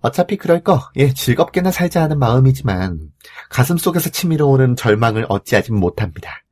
어차피 0.01 0.35
그럴 0.35 0.63
거, 0.63 0.89
예, 0.95 1.13
즐겁게나 1.13 1.69
살자 1.69 2.01
하는 2.01 2.17
마음이지만 2.17 3.11
가슴 3.49 3.77
속에서 3.77 4.09
치밀어 4.09 4.47
오는 4.47 4.75
절망을 4.75 5.27
어찌하지 5.29 5.71
못합니다. 5.71 6.43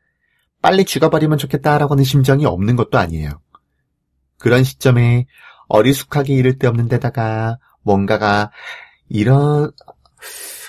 빨리 0.62 0.86
죽어버리면 0.86 1.40
좋겠다라고 1.40 1.94
하는 1.94 2.04
심정이 2.04 2.46
없는 2.46 2.76
것도 2.76 3.00
아니에요. 3.00 3.42
그런 4.38 4.64
시점에 4.64 5.26
어리숙하게 5.68 6.36
이를 6.36 6.60
데 6.60 6.68
없는 6.68 6.88
데다가 6.88 7.58
뭔가가 7.82 8.52
이런 9.08 9.72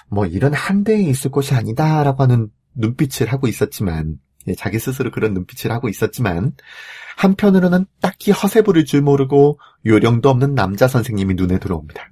뭐 0.08 0.24
이런 0.24 0.54
한대에 0.54 1.02
있을 1.02 1.30
곳이 1.30 1.54
아니다라고 1.54 2.22
하는 2.22 2.48
눈빛을 2.74 3.30
하고 3.30 3.46
있었지만 3.46 4.16
예, 4.16 4.29
자기 4.56 4.78
스스로 4.78 5.10
그런 5.10 5.34
눈빛을 5.34 5.70
하고 5.72 5.88
있었지만 5.88 6.52
한편으로는 7.16 7.86
딱히 8.00 8.30
허세 8.30 8.62
부를 8.62 8.84
줄 8.84 9.02
모르고 9.02 9.58
요령도 9.86 10.28
없는 10.28 10.54
남자 10.54 10.88
선생님이 10.88 11.34
눈에 11.34 11.58
들어옵니다. 11.58 12.10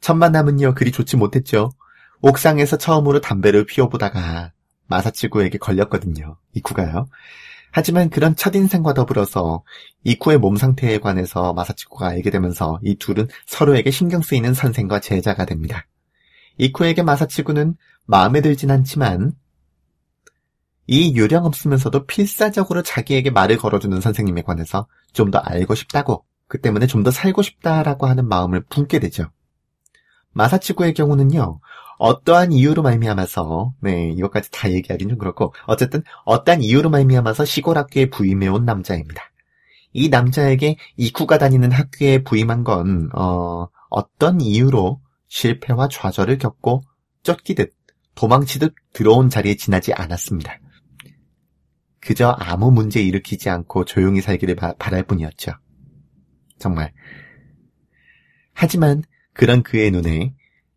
첫 0.00 0.14
만남은요 0.14 0.74
그리 0.74 0.92
좋지 0.92 1.16
못했죠. 1.16 1.70
옥상에서 2.20 2.78
처음으로 2.78 3.20
담배를 3.20 3.66
피워보다가 3.66 4.52
마사치구에게 4.86 5.58
걸렸거든요. 5.58 6.36
이쿠가요. 6.54 7.08
하지만 7.72 8.08
그런 8.08 8.34
첫인생과 8.36 8.94
더불어서 8.94 9.62
이쿠의 10.04 10.38
몸 10.38 10.56
상태에 10.56 10.98
관해서 10.98 11.52
마사치구가 11.52 12.08
알게 12.08 12.30
되면서 12.30 12.78
이 12.82 12.96
둘은 12.96 13.28
서로에게 13.46 13.90
신경 13.90 14.22
쓰이는 14.22 14.54
선생과 14.54 15.00
제자가 15.00 15.44
됩니다. 15.44 15.86
이쿠에게 16.58 17.02
마사치구는 17.02 17.74
마음에 18.06 18.40
들진 18.40 18.70
않지만 18.70 19.32
이 20.86 21.16
요령 21.16 21.44
없으면서도 21.44 22.06
필사적으로 22.06 22.82
자기에게 22.82 23.30
말을 23.30 23.56
걸어주는 23.58 24.00
선생님에 24.00 24.42
관해서 24.42 24.86
좀 25.12 25.30
더 25.30 25.38
알고 25.38 25.74
싶다고 25.74 26.24
그 26.48 26.60
때문에 26.60 26.86
좀 26.86 27.02
더 27.02 27.10
살고 27.10 27.42
싶다라고 27.42 28.06
하는 28.06 28.28
마음을 28.28 28.62
품게 28.68 29.00
되죠. 29.00 29.30
마사치구의 30.32 30.94
경우는요. 30.94 31.60
어떠한 31.98 32.52
이유로 32.52 32.82
말미암아서 32.82 33.72
네 33.80 34.10
이것까지 34.10 34.50
다 34.50 34.70
얘기하긴 34.70 35.08
좀 35.08 35.18
그렇고 35.18 35.54
어쨌든 35.66 36.02
어떠한 36.26 36.62
이유로 36.62 36.90
말미암아서 36.90 37.44
시골 37.46 37.78
학교에 37.78 38.10
부임해온 38.10 38.64
남자입니다. 38.66 39.22
이 39.92 40.10
남자에게 40.10 40.76
이쿠가 40.98 41.38
다니는 41.38 41.72
학교에 41.72 42.22
부임한 42.22 42.64
건 42.64 43.08
어, 43.14 43.68
어떤 43.88 44.40
이유로 44.42 45.00
실패와 45.28 45.88
좌절을 45.88 46.36
겪고 46.38 46.82
쫓기듯 47.22 47.72
도망치듯 48.14 48.74
들어온 48.92 49.30
자리에 49.30 49.56
지나지 49.56 49.94
않았습니다. 49.94 50.58
그저 52.06 52.36
아무 52.38 52.70
문제 52.70 53.02
일으키지 53.02 53.50
않고 53.50 53.84
조용히 53.84 54.20
살기를 54.20 54.54
바, 54.54 54.74
바랄 54.78 55.02
뿐이었죠. 55.02 55.50
정말. 56.56 56.92
하지만 58.52 59.02
그런 59.32 59.64
그의 59.64 59.90
눈에 59.90 60.32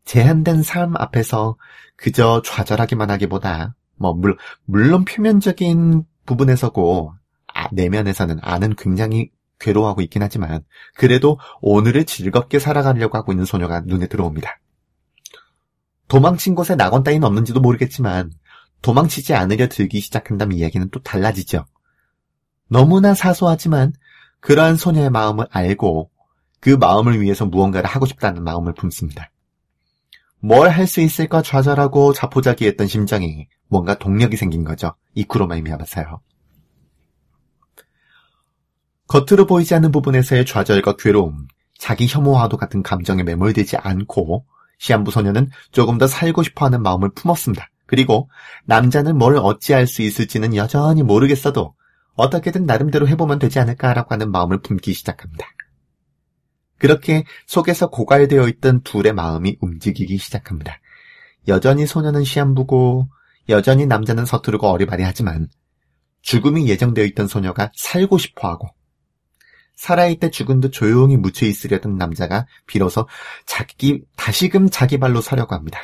제한된 0.05 0.63
삶 0.63 0.95
앞에서 0.97 1.55
그저 1.97 2.41
좌절하기만 2.43 3.11
하기보다 3.11 3.75
뭐 3.95 4.13
물, 4.15 4.37
물론 4.65 5.05
표면적인 5.05 6.03
부분에서고 6.25 7.13
아, 7.53 7.67
내면에서는 7.73 8.39
아는 8.41 8.75
굉장히 8.75 9.29
괴로워하고 9.59 10.01
있긴 10.01 10.23
하지만 10.23 10.63
그래도 10.95 11.37
오늘을 11.61 12.05
즐겁게 12.05 12.57
살아가려고 12.57 13.19
하고 13.19 13.33
있는 13.33 13.45
소녀가 13.45 13.81
눈에 13.81 14.07
들어옵니다. 14.07 14.59
도망친 16.07 16.55
곳에 16.55 16.75
낙원 16.75 17.03
따위는 17.03 17.23
없는지도 17.27 17.59
모르겠지만 17.59 18.31
도망치지 18.81 19.33
않으려 19.33 19.67
들기 19.67 19.99
시작한다면 19.99 20.57
이야기는 20.57 20.89
또 20.91 21.01
달라지죠. 21.01 21.65
너무나 22.67 23.13
사소하지만 23.13 23.93
그러한 24.39 24.77
소녀의 24.77 25.09
마음을 25.09 25.45
알고 25.51 26.09
그 26.59 26.69
마음을 26.71 27.21
위해서 27.21 27.45
무언가를 27.45 27.89
하고 27.89 28.05
싶다는 28.05 28.43
마음을 28.43 28.73
품습니다. 28.73 29.31
뭘 30.41 30.69
할 30.69 30.87
수 30.87 31.01
있을까 31.01 31.41
좌절하고 31.41 32.13
자포자기했던 32.13 32.87
심장에 32.87 33.47
뭔가 33.67 33.95
동력이 33.97 34.37
생긴 34.37 34.63
거죠. 34.63 34.95
이쿠로 35.13 35.47
말미암아서요. 35.47 36.21
겉으로 39.07 39.47
보이지 39.47 39.73
않는 39.75 39.91
부분에서의 39.91 40.45
좌절과 40.45 40.95
괴로움, 40.97 41.47
자기 41.77 42.07
혐오와도 42.07 42.57
같은 42.57 42.83
감정에 42.83 43.23
매몰되지 43.23 43.77
않고 43.77 44.45
시한부 44.77 45.11
소녀는 45.11 45.49
조금 45.71 45.97
더 45.97 46.07
살고 46.07 46.43
싶어하는 46.43 46.81
마음을 46.83 47.09
품었습니다. 47.09 47.68
그리고 47.89 48.29
남자는 48.65 49.17
뭘 49.17 49.35
어찌할 49.35 49.87
수 49.87 50.03
있을지는 50.03 50.55
여전히 50.55 51.01
모르겠어도 51.01 51.73
어떻게든 52.13 52.67
나름대로 52.67 53.07
해보면 53.07 53.39
되지 53.39 53.57
않을까라고 53.57 54.13
하는 54.13 54.29
마음을 54.29 54.61
품기 54.61 54.93
시작합니다. 54.93 55.47
그렇게 56.77 57.23
속에서 57.47 57.89
고갈되어 57.89 58.47
있던 58.47 58.83
둘의 58.83 59.13
마음이 59.13 59.57
움직이기 59.59 60.19
시작합니다. 60.19 60.79
여전히 61.47 61.87
소녀는 61.87 62.23
시한부고 62.25 63.09
여전히 63.49 63.87
남자는 63.87 64.23
서투르고 64.23 64.67
어리바리하지만 64.67 65.47
죽음이 66.21 66.69
예정되어 66.69 67.05
있던 67.05 67.27
소녀가 67.27 67.71
살고 67.75 68.19
싶어하고 68.19 68.67
살아있때 69.73 70.29
죽은 70.29 70.59
듯 70.59 70.71
조용히 70.71 71.17
묻혀 71.17 71.47
있으려던 71.47 71.97
남자가 71.97 72.45
비로소 72.67 73.07
자기 73.47 74.03
다시금 74.15 74.69
자기 74.69 74.99
발로 74.99 75.21
서려고 75.21 75.55
합니다. 75.55 75.79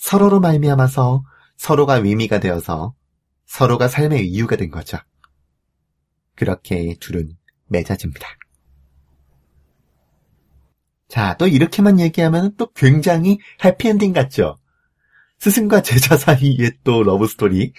서로로 0.00 0.40
말미암아서 0.40 1.22
서로가 1.58 1.96
의미가 1.96 2.40
되어서 2.40 2.94
서로가 3.44 3.86
삶의 3.86 4.26
이유가 4.28 4.56
된 4.56 4.70
거죠. 4.70 4.96
그렇게 6.34 6.96
둘은 7.00 7.36
맺어집니다. 7.66 8.26
자, 11.06 11.36
또 11.38 11.46
이렇게만 11.46 12.00
얘기하면 12.00 12.56
또 12.56 12.72
굉장히 12.72 13.38
해피엔딩 13.62 14.14
같죠? 14.14 14.56
스승과 15.38 15.82
제자 15.82 16.16
사이의 16.16 16.78
또 16.82 17.02
러브스토리. 17.02 17.74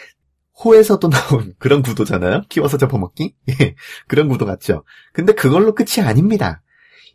호에서도 0.64 1.10
나온 1.10 1.56
그런 1.58 1.82
구도잖아요? 1.82 2.44
키워서 2.50 2.78
잡아먹기? 2.78 3.34
예, 3.50 3.76
그런 4.08 4.28
구도 4.28 4.46
같죠? 4.46 4.84
근데 5.12 5.34
그걸로 5.34 5.74
끝이 5.74 6.06
아닙니다. 6.06 6.62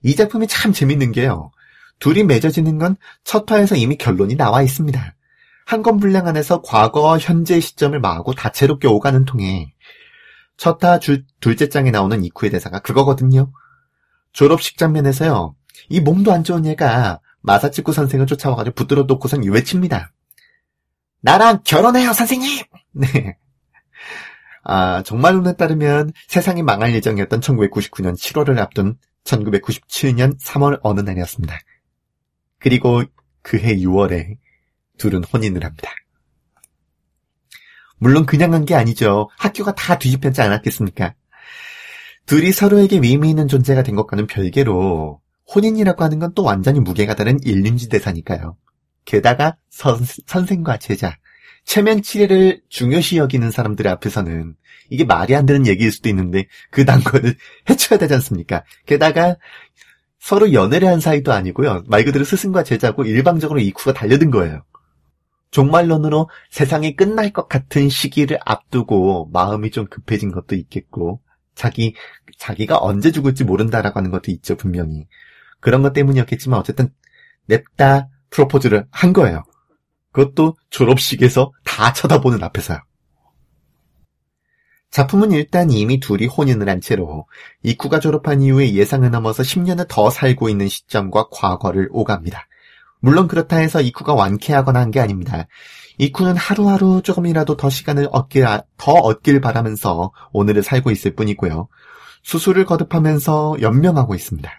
이 0.03 0.16
작품이 0.16 0.49
참 0.49 0.73
재밌는 0.73 1.12
게요. 1.12 1.53
둘이 1.98 2.24
맺어지는 2.24 2.78
건 2.78 2.96
첫 3.24 3.50
화에서 3.50 3.76
이미 3.76 3.96
결론이 3.96 4.37
나와 4.37 4.62
있습니다. 4.62 5.14
한 5.66 5.82
권 5.82 5.98
분량 5.98 6.26
안에서 6.28 6.62
과거와 6.62 7.18
현재 7.18 7.59
시점을 7.61 7.98
마구 8.00 8.35
다채롭게 8.35 8.87
오가는 8.88 9.24
통에 9.24 9.72
첫 10.56 10.85
화 10.85 10.98
둘째 11.40 11.68
장에 11.68 11.90
나오는 11.90 12.22
이쿠의 12.24 12.50
대사가 12.52 12.78
그거거든요. 12.80 13.50
졸업식 14.32 14.78
장면에서요. 14.78 15.54
이 15.88 16.00
몸도 16.00 16.32
안 16.32 16.44
좋은 16.44 16.66
얘가 16.66 17.20
마사치쿠 17.42 17.92
선생을 17.92 18.26
쫓아와가지고 18.26 18.74
붙들어 18.74 19.02
놓고선 19.04 19.42
외칩니다. 19.44 20.12
나랑 21.22 21.62
결혼해요, 21.64 22.12
선생님! 22.12 22.64
네. 22.92 23.37
아, 24.64 25.02
정말론에 25.04 25.54
따르면 25.56 26.12
세상이 26.28 26.62
망할 26.62 26.92
예정이었던 26.94 27.40
1999년 27.40 28.14
7월을 28.16 28.59
앞둔 28.59 28.96
1997년 29.24 30.40
3월 30.40 30.80
어느 30.82 31.00
날이었습니다. 31.00 31.56
그리고 32.59 33.03
그해 33.42 33.77
6월에 33.77 34.37
둘은 34.99 35.25
혼인을 35.25 35.64
합니다. 35.64 35.90
물론 37.99 38.27
그냥 38.27 38.53
한게 38.53 38.75
아니죠. 38.75 39.31
학교가 39.38 39.75
다 39.75 39.99
뒤집혔지 39.99 40.40
않았겠습니까? 40.42 41.14
둘이 42.27 42.53
서로에게 42.53 42.97
의미 43.03 43.31
있는 43.31 43.49
존재가 43.49 43.83
된 43.83 43.95
것과는 43.95 44.27
별개로 44.27 45.21
혼인이라고 45.55 46.03
하는 46.03 46.19
건 46.19 46.35
또 46.35 46.42
완전히 46.42 46.81
무게가 46.81 47.14
다른 47.14 47.38
일륜지 47.45 47.88
대사니까요. 47.88 48.57
게다가 49.05 49.57
선, 49.71 50.05
선생과 50.27 50.79
제자, 50.79 51.16
체면 51.64 52.03
치레를 52.03 52.62
중요시 52.69 53.16
여기는 53.16 53.51
사람들 53.51 53.87
앞에서는 53.88 54.57
이게 54.90 55.05
말이 55.05 55.35
안 55.35 55.47
되는 55.47 55.66
얘기일 55.66 55.92
수도 55.92 56.09
있는데 56.09 56.47
그 56.71 56.85
단거를 56.85 57.37
해쳐야 57.71 57.99
되지 57.99 58.14
않습니까? 58.14 58.64
게다가 58.87 59.37
서로 60.27 60.53
연애를 60.53 60.89
한 60.89 60.99
사이도 60.99 61.33
아니고요. 61.33 61.85
말 61.87 62.05
그대로 62.05 62.25
스승과 62.25 62.65
제자고 62.65 63.05
일방적으로 63.05 63.61
이쿠가 63.61 63.93
달려든 63.93 64.33
거예요. 64.33 64.65
종말론으로 65.53 66.29
세상이 66.51 66.97
끝날 66.97 67.33
것 67.33 67.49
같은 67.49 67.89
시기를 67.89 68.41
앞두고 68.45 69.31
마음이 69.33 69.71
좀 69.71 69.87
급해진 69.87 70.33
것도 70.33 70.57
있겠고, 70.57 71.21
자기, 71.55 71.95
자기가 72.39 72.79
언제 72.81 73.12
죽을지 73.12 73.45
모른다라고 73.45 74.01
하는 74.01 74.11
것도 74.11 74.33
있죠, 74.33 74.57
분명히. 74.57 75.07
그런 75.61 75.83
것 75.83 75.93
때문이었겠지만, 75.93 76.59
어쨌든, 76.59 76.89
냅다 77.45 78.09
프로포즈를 78.31 78.85
한 78.91 79.12
거예요. 79.12 79.45
그것도 80.11 80.57
졸업식에서 80.71 81.53
다 81.62 81.93
쳐다보는 81.93 82.43
앞에서요. 82.43 82.81
작품은 84.96 85.30
일단 85.32 85.70
이미 85.70 86.00
둘이 86.00 86.24
혼인을 86.24 86.70
한 86.70 86.80
채로 86.80 87.26
이쿠가 87.62 88.00
졸업한 88.00 88.40
이후에 88.40 88.72
예상을 88.72 89.11
넘어서 89.11 89.42
10년을 89.42 89.88
더 89.88 90.09
살고 90.09 90.48
있는 90.48 90.68
시점과 90.68 91.26
과거를 91.30 91.90
오갑니다. 91.90 92.48
물론 93.00 93.28
그렇다 93.28 93.59
해서 93.59 93.82
이쿠가 93.82 94.14
완쾌하거나 94.14 94.80
한 94.80 94.90
게 94.90 95.00
아닙니다. 95.00 95.48
이쿠는 95.98 96.38
하루하루 96.38 97.02
조금이라도 97.02 97.59
더 97.59 97.68
시간을 97.68 98.09
얻길, 98.11 98.46
더 98.78 98.92
얻길 98.92 99.42
바라면서 99.42 100.12
오늘을 100.32 100.62
살고 100.62 100.90
있을 100.90 101.14
뿐이고요. 101.14 101.68
수술을 102.22 102.64
거듭하면서 102.64 103.59
연명하고 103.61 104.14
있습니다. 104.14 104.50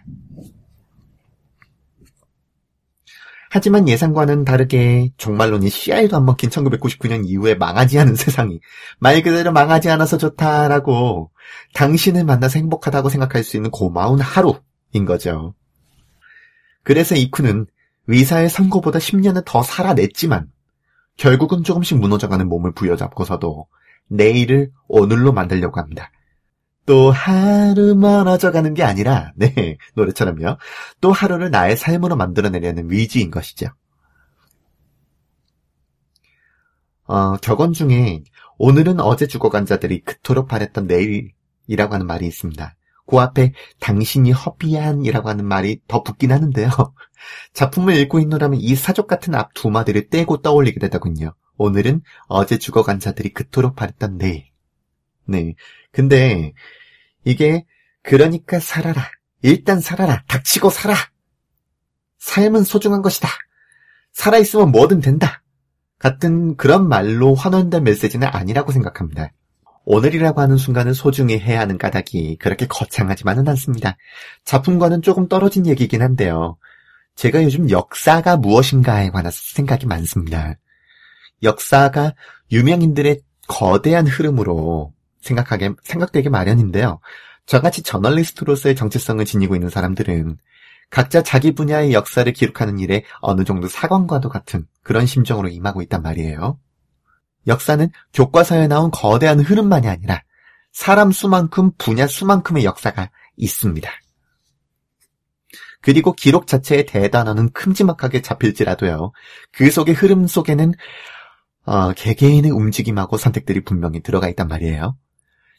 하지만 3.50 3.88
예상과는 3.88 4.44
다르게 4.44 5.10
종말론이 5.16 5.70
씨알도 5.70 6.16
안 6.16 6.24
먹힌 6.26 6.50
1999년 6.50 7.26
이후에 7.26 7.54
망하지 7.54 7.98
않은 7.98 8.14
세상이 8.14 8.60
말 8.98 9.22
그대로 9.22 9.52
망하지 9.52 9.88
않아서 9.90 10.18
좋다라고 10.18 11.30
당신을 11.74 12.24
만나서 12.24 12.58
행복하다고 12.58 13.08
생각할 13.08 13.44
수 13.44 13.56
있는 13.56 13.70
고마운 13.70 14.20
하루인 14.20 15.06
거죠. 15.06 15.54
그래서 16.82 17.14
이쿠는 17.14 17.66
의사의 18.06 18.48
선고보다 18.50 18.98
10년을 18.98 19.44
더 19.44 19.62
살아냈지만 19.62 20.50
결국은 21.16 21.64
조금씩 21.64 21.98
무너져가는 21.98 22.46
몸을 22.48 22.72
부여잡고서도 22.72 23.66
내일을 24.08 24.70
오늘로 24.88 25.32
만들려고 25.32 25.80
합니다. 25.80 26.10
또 26.88 27.10
하루 27.10 27.94
멀어져 27.94 28.50
가는 28.50 28.72
게 28.72 28.82
아니라 28.82 29.32
네 29.36 29.76
노래처럼요. 29.94 30.56
또 31.02 31.12
하루를 31.12 31.50
나의 31.50 31.76
삶으로 31.76 32.16
만들어내려는 32.16 32.90
위지인 32.90 33.30
것이죠. 33.30 33.66
어, 37.04 37.36
격언 37.36 37.74
중에 37.74 38.22
오늘은 38.56 39.00
어제 39.00 39.26
죽어간 39.26 39.66
자들이 39.66 40.00
그토록 40.00 40.48
바랬던 40.48 40.86
내일이라고 40.86 41.92
하는 41.92 42.06
말이 42.06 42.26
있습니다. 42.26 42.74
그 43.06 43.18
앞에 43.18 43.52
당신이 43.80 44.32
허비한이라고 44.32 45.28
하는 45.28 45.44
말이 45.44 45.80
더 45.88 46.02
붙긴 46.02 46.32
하는데요. 46.32 46.70
작품을 47.52 47.96
읽고 47.96 48.18
있노라면 48.18 48.60
이 48.62 48.74
사족 48.74 49.08
같은 49.08 49.34
앞 49.34 49.50
두 49.52 49.68
마디를 49.68 50.08
떼고 50.08 50.40
떠올리게 50.40 50.80
되더군요. 50.80 51.34
오늘은 51.58 52.00
어제 52.28 52.56
죽어간 52.56 52.98
자들이 52.98 53.34
그토록 53.34 53.76
바랬던 53.76 54.16
내일. 54.16 54.47
네. 55.28 55.54
근데 55.92 56.52
이게 57.24 57.64
그러니까 58.02 58.58
살아라. 58.58 59.10
일단 59.42 59.80
살아라. 59.80 60.24
닥치고 60.26 60.70
살아. 60.70 60.94
삶은 62.18 62.64
소중한 62.64 63.02
것이다. 63.02 63.28
살아있으면 64.12 64.72
뭐든 64.72 65.00
된다. 65.00 65.42
같은 65.98 66.56
그런 66.56 66.88
말로 66.88 67.34
환원된 67.34 67.84
메시지는 67.84 68.28
아니라고 68.28 68.72
생각합니다. 68.72 69.32
오늘이라고 69.84 70.40
하는 70.40 70.56
순간을 70.56 70.94
소중히 70.94 71.38
해야 71.38 71.60
하는 71.60 71.78
까닭이 71.78 72.36
그렇게 72.38 72.66
거창하지만은 72.66 73.48
않습니다. 73.48 73.96
작품과는 74.44 75.02
조금 75.02 75.28
떨어진 75.28 75.66
얘기긴 75.66 76.02
한데요. 76.02 76.58
제가 77.16 77.42
요즘 77.42 77.70
역사가 77.70 78.36
무엇인가에 78.36 79.10
관한 79.10 79.32
생각이 79.34 79.86
많습니다. 79.86 80.54
역사가 81.42 82.14
유명인들의 82.52 83.20
거대한 83.48 84.06
흐름으로 84.06 84.92
생각하게, 85.28 85.74
생각되게 85.82 86.28
마련인데요. 86.28 87.00
저같이 87.46 87.82
저널리스트로서의 87.82 88.76
정체성을 88.76 89.24
지니고 89.24 89.54
있는 89.54 89.70
사람들은 89.70 90.38
각자 90.90 91.22
자기 91.22 91.52
분야의 91.52 91.92
역사를 91.92 92.30
기록하는 92.32 92.78
일에 92.78 93.04
어느 93.20 93.44
정도 93.44 93.68
사관과도 93.68 94.28
같은 94.28 94.66
그런 94.82 95.06
심정으로 95.06 95.48
임하고 95.48 95.82
있단 95.82 96.02
말이에요. 96.02 96.58
역사는 97.46 97.90
교과서에 98.12 98.66
나온 98.66 98.90
거대한 98.90 99.40
흐름만이 99.40 99.88
아니라 99.88 100.22
사람 100.72 101.12
수만큼 101.12 101.72
분야 101.78 102.06
수만큼의 102.06 102.64
역사가 102.64 103.10
있습니다. 103.36 103.90
그리고 105.80 106.12
기록 106.12 106.46
자체의 106.46 106.86
대단원은 106.86 107.52
큼지막하게 107.52 108.22
잡힐지라도요. 108.22 109.12
그 109.52 109.70
속의 109.70 109.94
흐름 109.94 110.26
속에는 110.26 110.74
어, 111.64 111.92
개개인의 111.92 112.50
움직임하고 112.50 113.16
선택들이 113.16 113.62
분명히 113.62 114.02
들어가 114.02 114.28
있단 114.28 114.48
말이에요. 114.48 114.96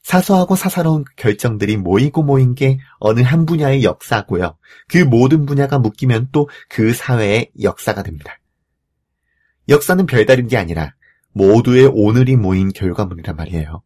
사소하고 0.04 0.56
사사로운 0.56 1.06
결정들이 1.18 1.78
모이고 1.78 2.24
모인 2.24 2.56
게 2.56 2.80
어느 3.00 3.22
한 3.22 3.46
분야의 3.46 3.84
역사고요. 3.84 4.58
그 4.88 4.98
모든 5.00 5.46
분야가 5.46 5.80
묶이면 5.80 6.30
또 6.32 6.48
그 6.70 6.94
사회의 6.94 7.52
역사가 7.62 8.04
됩니다. 8.04 8.40
역사는 9.68 10.06
별다른 10.06 10.48
게 10.48 10.58
아니라 10.58 10.94
모두의 11.32 11.86
오늘이 11.94 12.36
모인 12.36 12.70
결과물이란 12.70 13.36
말이에요. 13.36 13.84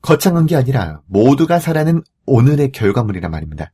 거창한 0.00 0.46
게 0.46 0.56
아니라 0.56 1.00
모두가 1.06 1.58
살아는 1.58 2.02
오늘의 2.26 2.72
결과물이란 2.72 3.30
말입니다. 3.30 3.72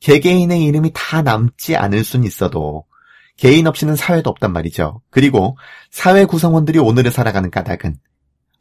개개인의 0.00 0.64
이름이 0.64 0.92
다 0.94 1.22
남지 1.22 1.76
않을 1.76 2.04
순 2.04 2.24
있어도 2.24 2.84
개인 3.36 3.66
없이는 3.66 3.96
사회도 3.96 4.30
없단 4.30 4.52
말이죠. 4.52 5.02
그리고 5.10 5.56
사회 5.90 6.24
구성원들이 6.24 6.78
오늘을 6.78 7.10
살아가는 7.10 7.50
까닭은 7.50 7.96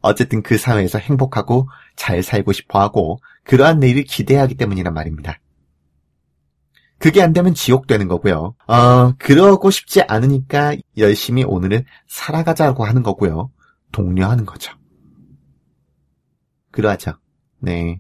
어쨌든 0.06 0.44
그 0.44 0.58
사회에서 0.58 1.00
행복하고 1.00 1.68
잘 1.96 2.22
살고 2.22 2.54
싶어 2.54 2.80
하고 2.80 3.20
그러한 3.44 3.80
내일을 3.80 4.04
기대하기 4.04 4.56
때문이란 4.56 4.94
말입니다. 4.94 5.40
그게 7.00 7.24
안 7.24 7.34
되면 7.34 7.56
지옥 7.56 7.88
되는 7.88 8.08
거고요. 8.08 8.56
어, 8.68 9.14
그러고 9.18 9.72
싶지 9.72 10.04
않으니까 10.04 10.76
열심히 10.98 11.44
오늘은 11.44 11.86
살아가자고 12.08 12.86
하는 12.86 13.02
거고요. 13.02 13.52
독려하는 13.92 14.46
거죠. 14.46 14.74
그러하죠. 16.72 17.14
네. 17.60 18.00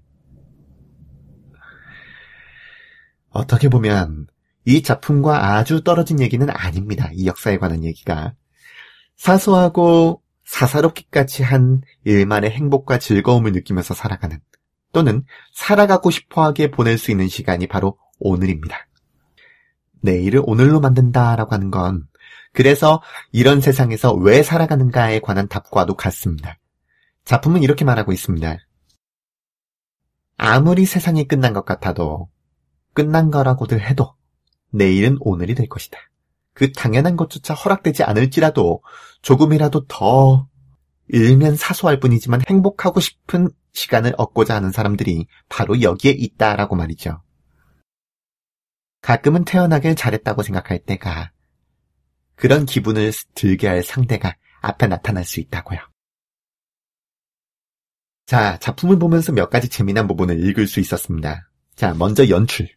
어떻게 3.29 3.67
보면 3.67 4.27
이 4.65 4.83
작품과 4.83 5.55
아주 5.55 5.83
떨어진 5.83 6.19
얘기는 6.19 6.47
아닙니다. 6.49 7.09
이 7.13 7.25
역사에 7.25 7.57
관한 7.57 7.83
얘기가. 7.83 8.35
사소하고 9.17 10.21
사사롭기까지 10.45 11.43
한 11.43 11.81
일만의 12.03 12.51
행복과 12.51 12.99
즐거움을 12.99 13.51
느끼면서 13.51 13.93
살아가는 13.93 14.39
또는 14.91 15.25
살아가고 15.53 16.11
싶어 16.11 16.43
하게 16.43 16.71
보낼 16.71 16.97
수 16.97 17.11
있는 17.11 17.27
시간이 17.27 17.67
바로 17.67 17.97
오늘입니다. 18.19 18.87
내일을 20.01 20.41
오늘로 20.45 20.79
만든다라고 20.79 21.53
하는 21.53 21.71
건 21.71 22.07
그래서 22.53 23.01
이런 23.31 23.59
세상에서 23.59 24.13
왜 24.13 24.41
살아가는가에 24.41 25.19
관한 25.19 25.47
답과도 25.49 25.95
같습니다. 25.95 26.57
작품은 27.25 27.63
이렇게 27.63 27.83
말하고 27.83 28.13
있습니다. 28.13 28.57
아무리 30.37 30.85
세상이 30.85 31.27
끝난 31.27 31.53
것 31.53 31.65
같아도 31.65 32.29
끝난 32.93 33.31
거라고들 33.31 33.81
해도 33.81 34.15
내일은 34.69 35.17
오늘이 35.19 35.55
될 35.55 35.67
것이다. 35.67 35.97
그 36.55 36.71
당연한 36.71 37.17
것조차 37.17 37.53
허락되지 37.53 38.03
않을지라도 38.03 38.81
조금이라도 39.21 39.85
더 39.87 40.47
일면 41.09 41.55
사소할 41.55 41.99
뿐이지만 41.99 42.41
행복하고 42.49 42.99
싶은 42.99 43.49
시간을 43.73 44.13
얻고자 44.17 44.55
하는 44.55 44.71
사람들이 44.71 45.27
바로 45.49 45.81
여기에 45.81 46.13
있다라고 46.13 46.75
말이죠. 46.75 47.21
가끔은 49.01 49.43
태어나길 49.43 49.95
잘했다고 49.95 50.41
생각할 50.41 50.79
때가 50.79 51.31
그런 52.35 52.65
기분을 52.65 53.11
들게 53.35 53.67
할 53.67 53.83
상대가 53.83 54.35
앞에 54.61 54.87
나타날 54.87 55.25
수 55.25 55.41
있다고요. 55.41 55.79
자, 58.25 58.57
작품을 58.59 58.97
보면서 58.97 59.33
몇 59.33 59.49
가지 59.49 59.69
재미난 59.69 60.07
부분을 60.07 60.39
읽을 60.47 60.67
수 60.67 60.79
있었습니다. 60.79 61.49
자, 61.75 61.93
먼저 61.93 62.27
연출. 62.29 62.69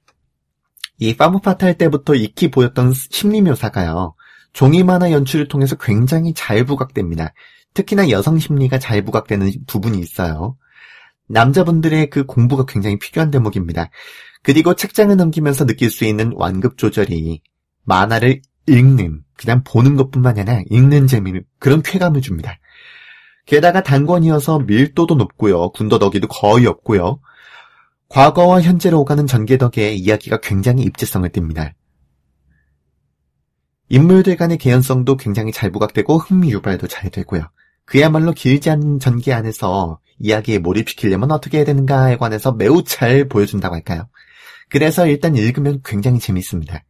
이 0.98 1.16
파무파타 1.16 1.66
할 1.66 1.78
때부터 1.78 2.14
익히 2.14 2.50
보였던 2.50 2.92
심리 2.94 3.40
묘사가요. 3.40 4.14
종이 4.52 4.82
만화 4.82 5.12
연출을 5.12 5.48
통해서 5.48 5.76
굉장히 5.76 6.34
잘 6.34 6.64
부각됩니다. 6.64 7.32
특히나 7.74 8.10
여성 8.10 8.38
심리가 8.38 8.78
잘 8.78 9.02
부각되는 9.02 9.50
부분이 9.66 9.98
있어요. 10.00 10.56
남자분들의 11.28 12.10
그 12.10 12.24
공부가 12.24 12.64
굉장히 12.66 12.98
필요한 12.98 13.30
대목입니다. 13.30 13.90
그리고 14.42 14.74
책장을 14.74 15.14
넘기면서 15.16 15.66
느낄 15.66 15.90
수 15.90 16.04
있는 16.04 16.32
완급 16.34 16.78
조절이 16.78 17.42
만화를 17.84 18.42
읽는, 18.66 19.22
그냥 19.36 19.62
보는 19.64 19.96
것뿐만 19.96 20.38
아니라 20.38 20.62
읽는 20.70 21.06
재미를, 21.06 21.44
그런 21.58 21.82
쾌감을 21.82 22.20
줍니다. 22.20 22.58
게다가 23.46 23.82
단권이어서 23.82 24.60
밀도도 24.60 25.14
높고요. 25.14 25.70
군더더기도 25.70 26.28
거의 26.28 26.66
없고요. 26.66 27.20
과거와 28.08 28.62
현재로 28.62 29.00
오가는 29.00 29.26
전개 29.26 29.58
덕에 29.58 29.92
이야기가 29.92 30.38
굉장히 30.38 30.82
입지성을 30.84 31.28
띱니다. 31.28 31.72
인물들 33.90 34.36
간의 34.36 34.58
개연성도 34.58 35.16
굉장히 35.16 35.52
잘 35.52 35.70
부각되고 35.70 36.18
흥미 36.18 36.50
유발도 36.52 36.88
잘 36.88 37.10
되고요. 37.10 37.50
그야말로 37.84 38.32
길지 38.32 38.70
않은 38.70 38.98
전개 38.98 39.32
안에서 39.32 39.98
이야기에 40.18 40.58
몰입시키려면 40.58 41.30
어떻게 41.30 41.58
해야 41.58 41.64
되는가에 41.64 42.16
관해서 42.16 42.52
매우 42.52 42.82
잘 42.82 43.28
보여준다고 43.28 43.74
할까요? 43.74 44.08
그래서 44.68 45.06
일단 45.06 45.36
읽으면 45.36 45.80
굉장히 45.84 46.18
재밌습니다. 46.18 46.84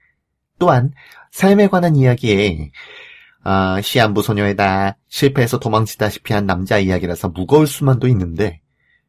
또한 0.59 0.93
삶에 1.31 1.69
관한 1.69 1.95
이야기에 1.95 2.71
어, 3.45 3.81
시한부 3.81 4.23
소녀에다 4.23 4.97
실패해서 5.09 5.61
도망치다시피 5.61 6.33
한 6.33 6.47
남자 6.47 6.79
이야기라서 6.79 7.29
무거울 7.29 7.67
수만도 7.69 8.09
있는데 8.09 8.61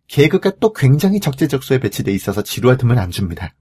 개그가 0.09 0.53
또 0.59 0.73
굉장히 0.73 1.19
적재적소에 1.19 1.79
배치돼 1.79 2.11
있어서 2.11 2.41
지루할 2.41 2.77
틈을 2.77 2.97
안 2.99 3.11
줍니다. 3.11 3.53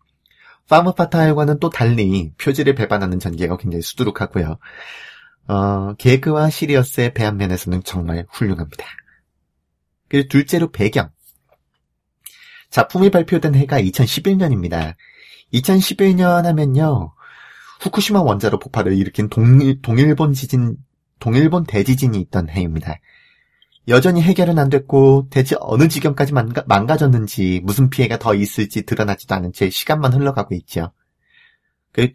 파머파타일과는 0.69 1.61
또 1.61 1.71
달리 1.71 2.33
표지를 2.39 2.75
배반하는 2.75 3.19
전개가 3.19 3.57
굉장히 3.59 3.83
수두룩하고요. 3.83 4.59
어, 5.49 5.95
개그와 5.95 6.51
시리어스의 6.51 7.15
배합면에서는 7.15 7.83
정말 7.85 8.27
훌륭합니다. 8.31 8.85
그리고 10.09 10.29
둘째로 10.29 10.71
배경. 10.71 11.11
작품이 12.71 13.11
발표된 13.11 13.55
해가 13.55 13.81
2011년입니다. 13.81 14.95
2011년 15.53 16.43
하면요. 16.45 17.13
후쿠시마 17.81 18.21
원자로 18.23 18.59
폭발을 18.59 18.97
일으킨 18.97 19.29
동일, 19.29 19.81
동일본 19.81 20.33
지진, 20.33 20.77
동일본 21.19 21.65
대지진이 21.65 22.19
있던 22.21 22.51
해입니다. 22.51 22.97
여전히 23.89 24.21
해결은 24.21 24.59
안 24.59 24.69
됐고 24.69 25.29
대체 25.31 25.57
어느 25.61 25.89
지경까지 25.89 26.35
망가, 26.35 26.63
망가졌는지 26.67 27.63
무슨 27.65 27.89
피해가 27.89 28.19
더 28.19 28.35
있을지 28.35 28.83
드러나지도 28.83 29.35
않은 29.35 29.53
채 29.53 29.71
시간만 29.71 30.13
흘러가고 30.13 30.55
있죠. 30.57 30.93
그 31.93 32.13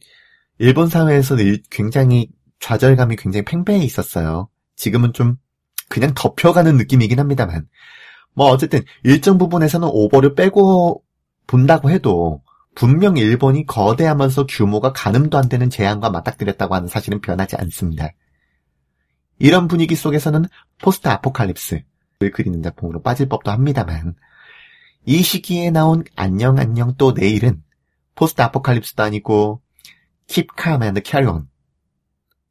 일본 0.60 0.88
사회에서 0.88 1.36
굉장히 1.72 2.30
좌절감이 2.60 3.16
굉장히 3.16 3.44
팽배해 3.44 3.84
있었어요. 3.84 4.50
지금은 4.76 5.14
좀 5.14 5.38
그냥 5.90 6.14
덮여가는 6.16 6.78
느낌이긴 6.78 7.20
합니다만 7.20 7.68
뭐 8.34 8.48
어쨌든 8.48 8.82
일정 9.04 9.38
부분에서는 9.38 9.88
오버를 9.92 10.36
빼고 10.36 11.04
본다고 11.48 11.90
해도 11.90 12.42
분명 12.76 13.18
일본이 13.18 13.66
거대하면서 13.66 14.46
규모가 14.48 14.94
가늠도 14.94 15.38
안 15.38 15.50
되는 15.50 15.70
재앙과 15.70 16.10
맞닥뜨렸다고 16.10 16.76
하는 16.76 16.88
사실은 16.88 17.22
변하지 17.22 17.56
않습니다. 17.58 18.10
이런 19.44 19.68
분위기 19.68 19.98
속에서는 19.98 20.46
포스트 20.82 21.10
아포칼립스를 21.10 21.84
그리는 22.34 22.64
작품으로 22.64 23.02
빠질 23.02 23.28
법도 23.28 23.52
합니다만 23.52 24.16
이 25.06 25.22
시기에 25.22 25.70
나온 25.70 26.06
안녕 26.16 26.58
안녕 26.58 26.96
또 26.98 27.12
내일은 27.12 27.62
포스트 28.16 28.42
아포칼립스도 28.42 29.04
아니고 29.04 29.62
Keep 30.28 30.48
calm 30.58 30.82
and 30.82 31.02
carry 31.06 31.30
on 31.30 31.50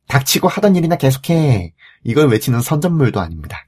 닥치고 0.06 0.48
하던 0.48 0.76
일이나 0.76 0.96
계속해 0.96 1.72
이걸 2.04 2.28
외치는 2.28 2.60
선전물도 2.60 3.20
아닙니다. 3.20 3.66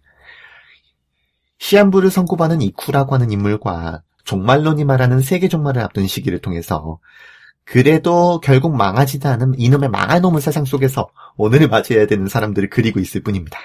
시한부를 1.60 2.10
선고받는 2.10 2.60
이쿠라고 2.60 3.14
하는 3.14 3.30
인물과 3.30 4.02
종말론이 4.24 4.84
말하는 4.84 5.20
세계 5.22 5.48
종말을 5.48 5.80
앞둔 5.80 6.06
시기를 6.06 6.40
통해서 6.42 6.98
그래도 7.64 8.40
결국 8.40 8.76
망하지도 8.76 9.28
않은 9.28 9.54
이놈의 9.58 9.88
망할 9.88 10.20
놈의 10.20 10.40
세상 10.40 10.64
속에서 10.64 11.08
오늘을 11.36 11.68
맞이해야 11.68 12.06
되는 12.06 12.28
사람들을 12.28 12.70
그리고 12.70 13.00
있을 13.00 13.22
뿐입니다. 13.22 13.58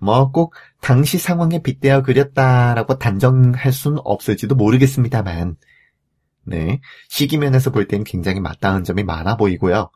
뭐 0.00 0.30
꼭 0.30 0.54
당시 0.80 1.18
상황에 1.18 1.62
빗대어 1.62 2.02
그렸다라고 2.02 2.98
단정할 2.98 3.72
수는 3.72 3.98
없을지도 4.04 4.54
모르겠습니다만 4.54 5.56
네 6.44 6.80
시기면에서 7.08 7.70
볼땐 7.72 8.04
굉장히 8.04 8.40
맞닿은 8.40 8.84
점이 8.84 9.02
많아 9.04 9.36
보이고요. 9.36 9.90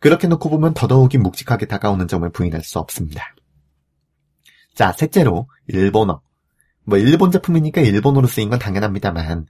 그렇게 0.00 0.26
놓고 0.26 0.48
보면 0.50 0.74
더더욱이 0.74 1.18
묵직하게 1.18 1.66
다가오는 1.66 2.08
점을 2.08 2.28
부인할 2.30 2.62
수 2.62 2.78
없습니다. 2.78 3.34
자, 4.74 4.92
셋째로 4.92 5.48
일본어. 5.68 6.22
뭐 6.84 6.98
일본 6.98 7.30
작품이니까 7.30 7.80
일본어로 7.80 8.26
쓰인 8.26 8.50
건 8.50 8.58
당연합니다만 8.58 9.46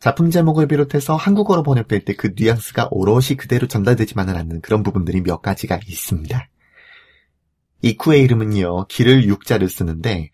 작품 0.00 0.30
제목을 0.30 0.66
비롯해서 0.66 1.16
한국어로 1.16 1.62
번역될 1.62 2.04
때 2.04 2.14
그 2.14 2.34
뉘앙스가 2.36 2.88
오롯이 2.90 3.36
그대로 3.38 3.66
전달되지만은 3.66 4.36
않는 4.36 4.60
그런 4.60 4.82
부분들이 4.82 5.22
몇 5.22 5.40
가지가 5.40 5.80
있습니다. 5.86 6.48
이쿠의 7.82 8.22
이름은요, 8.22 8.86
길을 8.86 9.24
육자를 9.24 9.68
쓰는데 9.68 10.30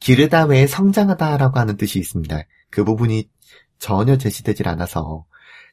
기르다 0.00 0.46
외에 0.46 0.66
성장하다라고 0.66 1.58
하는 1.58 1.76
뜻이 1.76 1.98
있습니다. 1.98 2.42
그 2.70 2.84
부분이 2.84 3.28
전혀 3.78 4.16
제시되질 4.16 4.68
않아서 4.68 5.24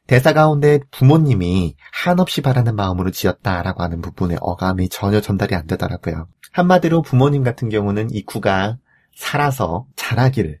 대사 0.06 0.32
가운데 0.32 0.80
부모님이 0.90 1.76
한없이 1.92 2.42
바라는 2.42 2.74
마음으로 2.74 3.10
지었다라고 3.10 3.82
하는 3.82 4.00
부분의 4.00 4.38
어감이 4.40 4.88
전혀 4.88 5.20
전달이 5.20 5.54
안 5.54 5.66
되더라고요. 5.66 6.26
한마디로 6.52 7.02
부모님 7.02 7.44
같은 7.44 7.68
경우는 7.68 8.10
이쿠가 8.10 8.78
살아서 9.20 9.86
자라기를 9.96 10.58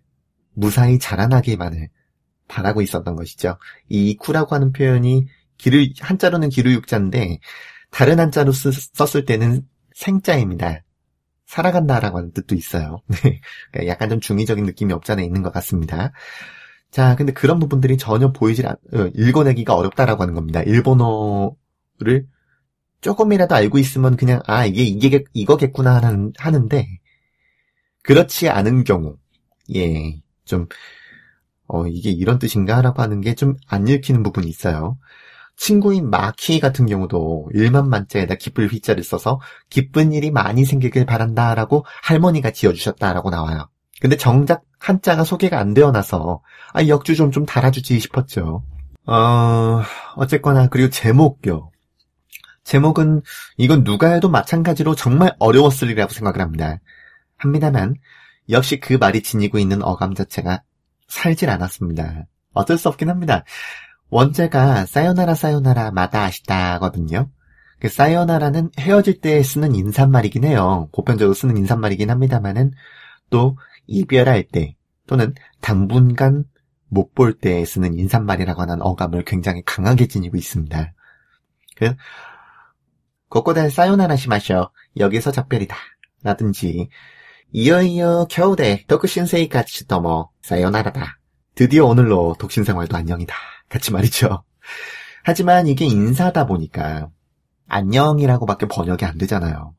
무사히 0.52 0.98
자라나기만을 0.98 1.88
바라고 2.46 2.82
있었던 2.82 3.16
것이죠. 3.16 3.56
이 3.88 4.10
이쿠라고 4.10 4.54
하는 4.54 4.72
표현이 4.72 5.26
기를 5.56 5.88
한자로는 5.98 6.50
기르육자인데 6.50 7.38
다른 7.90 8.20
한자로 8.20 8.52
쓰, 8.52 8.70
썼을 8.70 9.24
때는 9.24 9.66
생자입니다. 9.94 10.82
살아간다라고 11.46 12.18
하는 12.18 12.32
뜻도 12.32 12.54
있어요. 12.54 13.00
네. 13.24 13.40
그러니까 13.72 13.90
약간 13.90 14.10
좀 14.10 14.20
중의적인 14.20 14.66
느낌이 14.66 14.92
없잖아 14.92 15.22
있는 15.22 15.42
것 15.42 15.52
같습니다. 15.54 16.12
자, 16.90 17.16
근데 17.16 17.32
그런 17.32 17.60
부분들이 17.60 17.96
전혀 17.96 18.30
보이질 18.30 18.66
않, 18.66 18.76
어, 18.92 19.06
읽어내기가 19.14 19.74
어렵다라고 19.74 20.22
하는 20.22 20.34
겁니다. 20.34 20.60
일본어를 20.62 22.26
조금이라도 23.00 23.54
알고 23.54 23.78
있으면 23.78 24.16
그냥, 24.16 24.42
아, 24.46 24.66
이게, 24.66 24.82
이게, 24.82 25.24
이거겠구나 25.32 25.96
하는, 25.96 26.32
하는데, 26.36 26.99
그렇지 28.02 28.48
않은 28.48 28.84
경우, 28.84 29.16
예, 29.74 30.20
좀, 30.44 30.66
어, 31.66 31.86
이게 31.86 32.10
이런 32.10 32.38
뜻인가? 32.38 32.82
라고 32.82 33.02
하는 33.02 33.20
게 33.20 33.34
좀 33.34 33.56
안 33.68 33.86
읽히는 33.88 34.22
부분이 34.22 34.48
있어요. 34.48 34.98
친구인 35.56 36.10
마키 36.10 36.58
같은 36.60 36.86
경우도 36.86 37.50
1만 37.54 37.88
만자에다 37.88 38.36
기쁠 38.36 38.68
휘자를 38.68 39.04
써서 39.04 39.40
기쁜 39.68 40.12
일이 40.12 40.30
많이 40.30 40.64
생기길 40.64 41.04
바란다라고 41.06 41.84
할머니가 42.02 42.50
지어주셨다라고 42.52 43.30
나와요. 43.30 43.68
근데 44.00 44.16
정작 44.16 44.62
한자가 44.78 45.24
소개가 45.24 45.58
안 45.58 45.74
되어나서 45.74 46.42
아 46.72 46.86
역주 46.88 47.14
좀 47.16 47.30
좀 47.32 47.44
달아주지 47.46 48.00
싶었죠. 48.00 48.64
어 49.06 49.82
어쨌거나 50.16 50.68
그리고 50.68 50.88
제목요. 50.90 51.70
제목은 52.64 53.22
이건 53.58 53.84
누가 53.84 54.08
해도 54.12 54.28
마찬가지로 54.30 54.94
정말 54.94 55.34
어려웠으리라고 55.38 56.12
생각을 56.12 56.40
합니다. 56.40 56.78
합니다만 57.40 57.94
역시 58.48 58.80
그 58.80 58.94
말이 58.94 59.22
지니고 59.22 59.58
있는 59.58 59.82
어감 59.82 60.14
자체가 60.14 60.62
살질 61.08 61.50
않았습니다. 61.50 62.26
어쩔 62.52 62.78
수 62.78 62.88
없긴 62.88 63.10
합니다. 63.10 63.44
원제가 64.10 64.86
사요나라 64.86 65.34
사요나라 65.34 65.90
마다 65.90 66.24
아시다거든요. 66.24 67.30
그 67.78 67.88
사요나라는 67.88 68.70
헤어질 68.78 69.20
때 69.20 69.42
쓰는 69.42 69.74
인사말이긴 69.74 70.44
해요. 70.44 70.88
보편적으로 70.92 71.34
쓰는 71.34 71.56
인사말이긴 71.56 72.10
합니다만은 72.10 72.72
또 73.30 73.56
이별할 73.86 74.48
때 74.48 74.76
또는 75.06 75.34
당분간 75.60 76.44
못 76.88 77.14
볼 77.14 77.38
때 77.38 77.64
쓰는 77.64 77.96
인사말이라고 77.96 78.60
하는 78.60 78.82
어감을 78.82 79.24
굉장히 79.24 79.62
강하게 79.64 80.08
지니고 80.08 80.36
있습니다. 80.36 80.92
그 81.76 81.94
고코다 83.28 83.70
사요나라 83.70 84.16
시마셔 84.16 84.72
여기서 84.98 85.30
작별이다 85.30 85.76
라든지 86.22 86.88
겨우대 88.28 88.84
덕크신세이 88.86 89.48
같이 89.48 89.86
더머 89.88 90.30
사요나라다 90.42 91.18
드디어 91.54 91.84
오늘로 91.84 92.36
독신생활도 92.38 92.96
안녕이다 92.96 93.34
같이 93.68 93.92
말이죠. 93.92 94.44
하지만 95.24 95.66
이게 95.66 95.84
인사다 95.84 96.46
보니까 96.46 97.08
안녕이라고밖에 97.68 98.66
번역이 98.66 99.04
안 99.04 99.18
되잖아요. 99.18 99.74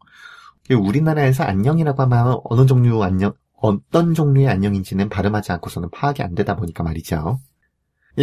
우리나라에서 0.70 1.44
안녕이라고 1.44 2.02
하면 2.04 2.40
어느 2.46 2.66
종류 2.66 3.04
안녕, 3.04 3.34
어떤 3.56 4.14
종류의 4.14 4.48
안녕인지는 4.48 5.10
발음하지 5.10 5.52
않고서는 5.54 5.90
파악이 5.92 6.22
안 6.24 6.36
되다 6.36 6.56
보니까 6.56 6.84
말이죠. 6.84 7.40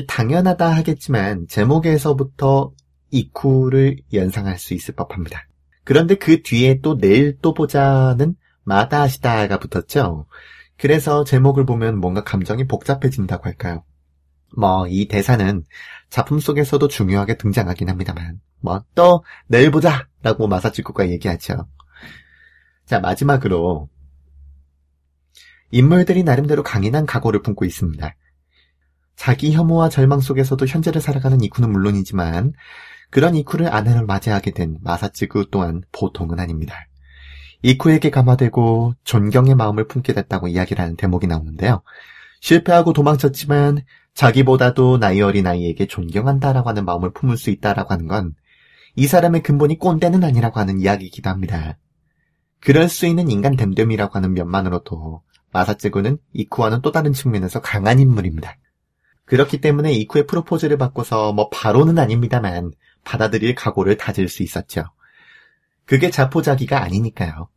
당연하다 0.06 0.68
하겠지만 0.70 1.46
제목에서부터 1.48 2.72
이쿠를 3.10 3.98
연상할 4.12 4.58
수 4.58 4.74
있을 4.74 4.94
법합니다. 4.94 5.46
그런데 5.84 6.14
그 6.14 6.42
뒤에 6.42 6.80
또 6.80 6.96
내일 6.98 7.38
또 7.40 7.54
보자는 7.54 8.36
마다하시다가 8.68 9.58
붙었죠. 9.58 10.26
그래서 10.76 11.24
제목을 11.24 11.64
보면 11.66 11.98
뭔가 11.98 12.22
감정이 12.22 12.66
복잡해진다고 12.66 13.44
할까요? 13.46 13.84
뭐 14.56 14.86
이 14.88 15.08
대사는 15.08 15.64
작품 16.10 16.38
속에서도 16.40 16.86
중요하게 16.88 17.36
등장하긴 17.38 17.88
합니다만 17.88 18.40
뭐 18.60 18.84
또 18.94 19.24
내일 19.46 19.70
보자 19.70 20.06
라고 20.22 20.46
마사치코가 20.48 21.08
얘기하죠. 21.10 21.66
자 22.86 23.00
마지막으로 23.00 23.88
인물들이 25.70 26.22
나름대로 26.22 26.62
강인한 26.62 27.06
각오를 27.06 27.42
품고 27.42 27.64
있습니다. 27.64 28.14
자기 29.16 29.52
혐오와 29.52 29.88
절망 29.88 30.20
속에서도 30.20 30.64
현재를 30.64 31.00
살아가는 31.00 31.40
이쿠는 31.42 31.70
물론이지만 31.70 32.52
그런 33.10 33.34
이쿠를 33.34 33.72
아내를 33.72 34.06
맞이하게 34.06 34.52
된 34.52 34.78
마사치구 34.82 35.50
또한 35.50 35.82
보통은 35.92 36.38
아닙니다. 36.38 36.74
이쿠에게 37.62 38.10
감화되고 38.10 38.94
존경의 39.04 39.54
마음을 39.54 39.86
품게 39.86 40.12
됐다고 40.14 40.48
이야기를 40.48 40.82
하는 40.82 40.96
대목이 40.96 41.26
나오는데요. 41.26 41.82
실패하고 42.40 42.92
도망쳤지만 42.92 43.80
자기보다도 44.14 44.98
나이 44.98 45.20
어린 45.20 45.46
아이에게 45.46 45.86
존경한다라고 45.86 46.68
하는 46.68 46.84
마음을 46.84 47.12
품을 47.12 47.36
수 47.36 47.50
있다라고 47.50 47.92
하는 47.92 48.06
건 48.06 48.34
이 48.98 49.06
사람의 49.06 49.44
근본이 49.44 49.78
꼰대는 49.78 50.24
아니라고 50.24 50.58
하는 50.58 50.80
이야기이기도 50.80 51.30
합니다. 51.30 51.78
그럴 52.58 52.88
수 52.88 53.06
있는 53.06 53.30
인간 53.30 53.54
됨됨이라고 53.54 54.16
하는 54.16 54.34
면만으로도 54.34 55.22
마사쯔구는 55.52 56.18
이쿠와는 56.32 56.82
또 56.82 56.90
다른 56.90 57.12
측면에서 57.12 57.60
강한 57.60 58.00
인물입니다. 58.00 58.56
그렇기 59.24 59.60
때문에 59.60 59.92
이쿠의 59.92 60.26
프로포즈를 60.26 60.78
받고서 60.78 61.32
뭐 61.32 61.48
바로는 61.48 61.96
아닙니다만 61.96 62.72
받아들일 63.04 63.54
각오를 63.54 63.96
다질 63.96 64.28
수 64.28 64.42
있었죠. 64.42 64.82
그게 65.88 66.10
자포자기가 66.10 66.82
아니니까요. 66.82 67.48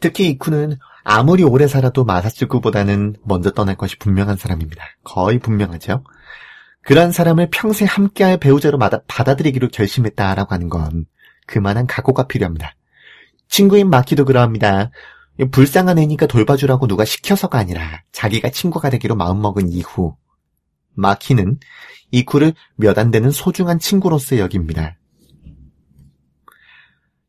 특히 0.00 0.28
이쿠는 0.30 0.76
아무리 1.04 1.44
오래 1.44 1.68
살아도 1.68 2.04
마사츠구보다는 2.04 3.16
먼저 3.22 3.52
떠날 3.52 3.76
것이 3.76 3.96
분명한 3.98 4.36
사람입니다. 4.36 4.84
거의 5.04 5.38
분명하죠. 5.38 6.02
그런 6.82 7.12
사람을 7.12 7.48
평생 7.50 7.86
함께할 7.88 8.38
배우자로 8.38 8.78
받아들이기로 9.06 9.68
결심했다라고 9.68 10.52
하는 10.52 10.68
건 10.68 11.06
그만한 11.46 11.86
각오가 11.86 12.26
필요합니다. 12.26 12.74
친구인 13.48 13.88
마키도 13.88 14.24
그러합니다. 14.24 14.90
불쌍한 15.52 15.98
애니까 15.98 16.26
돌봐주라고 16.26 16.88
누가 16.88 17.04
시켜서가 17.04 17.56
아니라 17.56 18.02
자기가 18.10 18.50
친구가 18.50 18.90
되기로 18.90 19.14
마음먹은 19.14 19.68
이후 19.68 20.16
마키는 20.94 21.60
이쿠를 22.10 22.54
몇 22.74 22.98
안 22.98 23.10
되는 23.12 23.30
소중한 23.30 23.78
친구로서 23.78 24.38
여깁니다. 24.38 24.96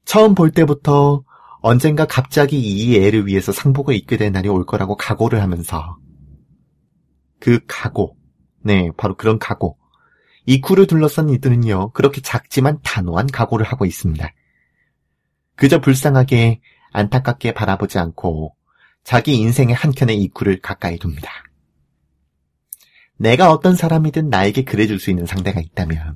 처음 0.08 0.36
볼 0.36 0.52
때부터 0.52 1.26
언젠가 1.60 2.06
갑자기 2.06 2.58
이 2.58 2.96
애를 2.96 3.28
위해서 3.28 3.52
상복을 3.52 3.94
입게 3.94 4.16
된 4.16 4.32
날이 4.32 4.48
올 4.48 4.66
거라고 4.66 4.96
각오를 4.96 5.42
하면서 5.42 5.98
그 7.42 7.60
각오, 7.68 8.16
네, 8.64 8.90
바로 8.96 9.18
그런 9.18 9.38
각오. 9.38 9.78
이쿠를 10.46 10.88
둘러싼 10.88 11.30
이들은요, 11.30 11.92
그렇게 11.92 12.22
작지만 12.22 12.80
단호한 12.84 13.28
각오를 13.28 13.66
하고 13.66 13.86
있습니다. 13.86 14.34
그저 15.58 15.82
불쌍하게 15.82 16.62
안타깝게 16.94 17.54
바라보지 17.54 18.00
않고 18.00 18.56
자기 19.04 19.36
인생의 19.36 19.76
한켠에 19.76 20.14
이쿠를 20.14 20.62
가까이 20.62 20.98
둡니다. 21.04 21.30
내가 23.18 23.52
어떤 23.52 23.76
사람이든 23.76 24.30
나에게 24.30 24.64
그래줄 24.64 25.00
수 25.00 25.10
있는 25.10 25.26
상대가 25.26 25.60
있다면 25.60 26.16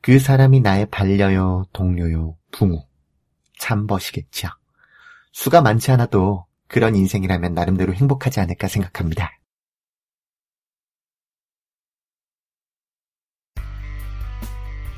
그 0.00 0.18
사람이 0.18 0.60
나의 0.60 0.86
반려요, 0.86 1.66
동료요, 1.74 2.38
부모, 2.52 2.86
참벗이겠지요. 3.62 4.50
수가 5.30 5.62
많지 5.62 5.92
않아도 5.92 6.46
그런 6.66 6.96
인생이라면 6.96 7.54
나름대로 7.54 7.94
행복하지 7.94 8.40
않을까 8.40 8.66
생각합니다. 8.66 9.30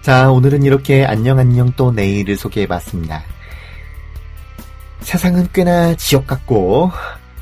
자, 0.03 0.31
오늘은 0.31 0.63
이렇게 0.63 1.05
안녕 1.05 1.39
안녕 1.39 1.73
또 1.77 1.91
내일을 1.93 2.37
소개해봤습니다. 2.37 3.23
세상은 5.01 5.49
꽤나 5.53 5.95
지옥 5.97 6.27
같고 6.27 6.91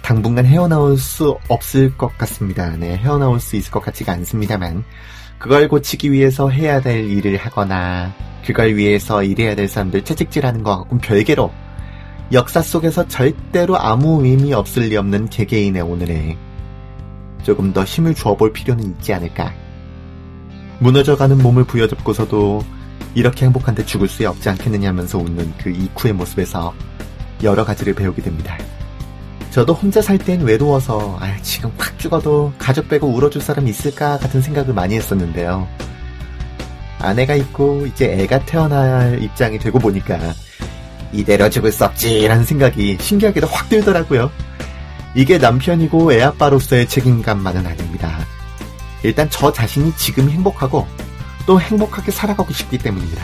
당분간 0.02 0.46
헤어나올 0.46 0.96
수 0.96 1.38
없을 1.48 1.96
것 1.96 2.16
같습니다. 2.18 2.76
네, 2.76 2.96
헤어나올 2.96 3.40
수 3.40 3.56
있을 3.56 3.70
것 3.70 3.80
같지가 3.80 4.12
않습니다만 4.12 4.84
그걸 5.42 5.66
고치기 5.66 6.12
위해서 6.12 6.48
해야 6.50 6.80
될 6.80 7.10
일을 7.10 7.36
하거나 7.36 8.14
그걸 8.46 8.76
위해서 8.76 9.24
일해야 9.24 9.56
될 9.56 9.66
사람들 9.66 10.04
채찍질하는 10.04 10.62
것하고는 10.62 11.00
별개로 11.00 11.50
역사 12.30 12.62
속에서 12.62 13.08
절대로 13.08 13.76
아무 13.76 14.24
의미 14.24 14.52
없을 14.52 14.84
리 14.84 14.96
없는 14.96 15.30
개개인의 15.30 15.82
오늘에 15.82 16.38
조금 17.42 17.72
더 17.72 17.82
힘을 17.82 18.14
주어볼 18.14 18.52
필요는 18.52 18.84
있지 18.84 19.12
않을까. 19.14 19.52
무너져가는 20.78 21.36
몸을 21.36 21.64
부여잡고서도 21.64 22.64
이렇게 23.16 23.44
행복한데 23.46 23.84
죽을 23.84 24.06
수 24.06 24.28
없지 24.28 24.48
않겠느냐면서 24.48 25.18
웃는 25.18 25.54
그 25.58 25.70
이쿠의 25.70 26.14
모습에서 26.14 26.72
여러 27.42 27.64
가지를 27.64 27.94
배우게 27.94 28.22
됩니다. 28.22 28.56
저도 29.52 29.74
혼자 29.74 30.00
살 30.00 30.16
땐 30.16 30.40
외로워서 30.40 31.18
아, 31.20 31.36
지금 31.42 31.70
확 31.76 31.98
죽어도 31.98 32.54
가족 32.58 32.88
빼고 32.88 33.06
울어줄 33.06 33.42
사람 33.42 33.68
있을까 33.68 34.16
같은 34.18 34.40
생각을 34.40 34.72
많이 34.72 34.94
했었는데요. 34.94 35.68
아내가 36.98 37.34
있고 37.34 37.84
이제 37.86 38.12
애가 38.12 38.46
태어날 38.46 39.22
입장이 39.22 39.58
되고 39.58 39.78
보니까 39.78 40.18
이대로 41.12 41.50
죽을 41.50 41.70
수 41.70 41.84
없지라는 41.84 42.44
생각이 42.44 42.96
신기하게도 42.98 43.46
확 43.46 43.68
들더라고요. 43.68 44.30
이게 45.14 45.36
남편이고 45.36 46.14
애 46.14 46.22
아빠로서의 46.22 46.88
책임감만은 46.88 47.66
아닙니다. 47.66 48.20
일단 49.02 49.28
저 49.28 49.52
자신이 49.52 49.92
지금 49.96 50.30
행복하고 50.30 50.86
또 51.44 51.60
행복하게 51.60 52.10
살아가고 52.10 52.54
싶기 52.54 52.78
때문입니다. 52.78 53.22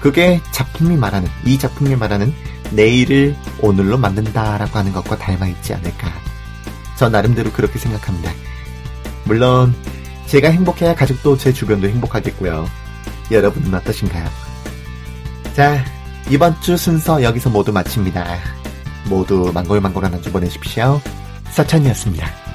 그게 0.00 0.40
작품이 0.52 0.96
말하는, 0.96 1.28
이 1.44 1.58
작품이 1.58 1.96
말하는 1.96 2.32
내일을 2.70 3.36
오늘로 3.60 3.98
만든다라고 3.98 4.78
하는 4.78 4.92
것과 4.92 5.16
닮아 5.16 5.46
있지 5.46 5.74
않을까. 5.74 6.12
저 6.96 7.08
나름대로 7.08 7.50
그렇게 7.52 7.78
생각합니다. 7.78 8.32
물론, 9.24 9.74
제가 10.26 10.50
행복해야 10.50 10.94
가족도 10.94 11.36
제 11.38 11.52
주변도 11.52 11.88
행복하겠고요. 11.88 12.68
여러분은 13.30 13.72
어떠신가요? 13.74 14.28
자, 15.54 15.84
이번 16.30 16.60
주 16.60 16.76
순서 16.76 17.22
여기서 17.22 17.50
모두 17.50 17.72
마칩니다. 17.72 18.38
모두 19.06 19.50
망골망골한 19.54 20.12
한 20.12 20.22
주 20.22 20.30
보내십시오. 20.32 21.00
서천이었습니다. 21.52 22.47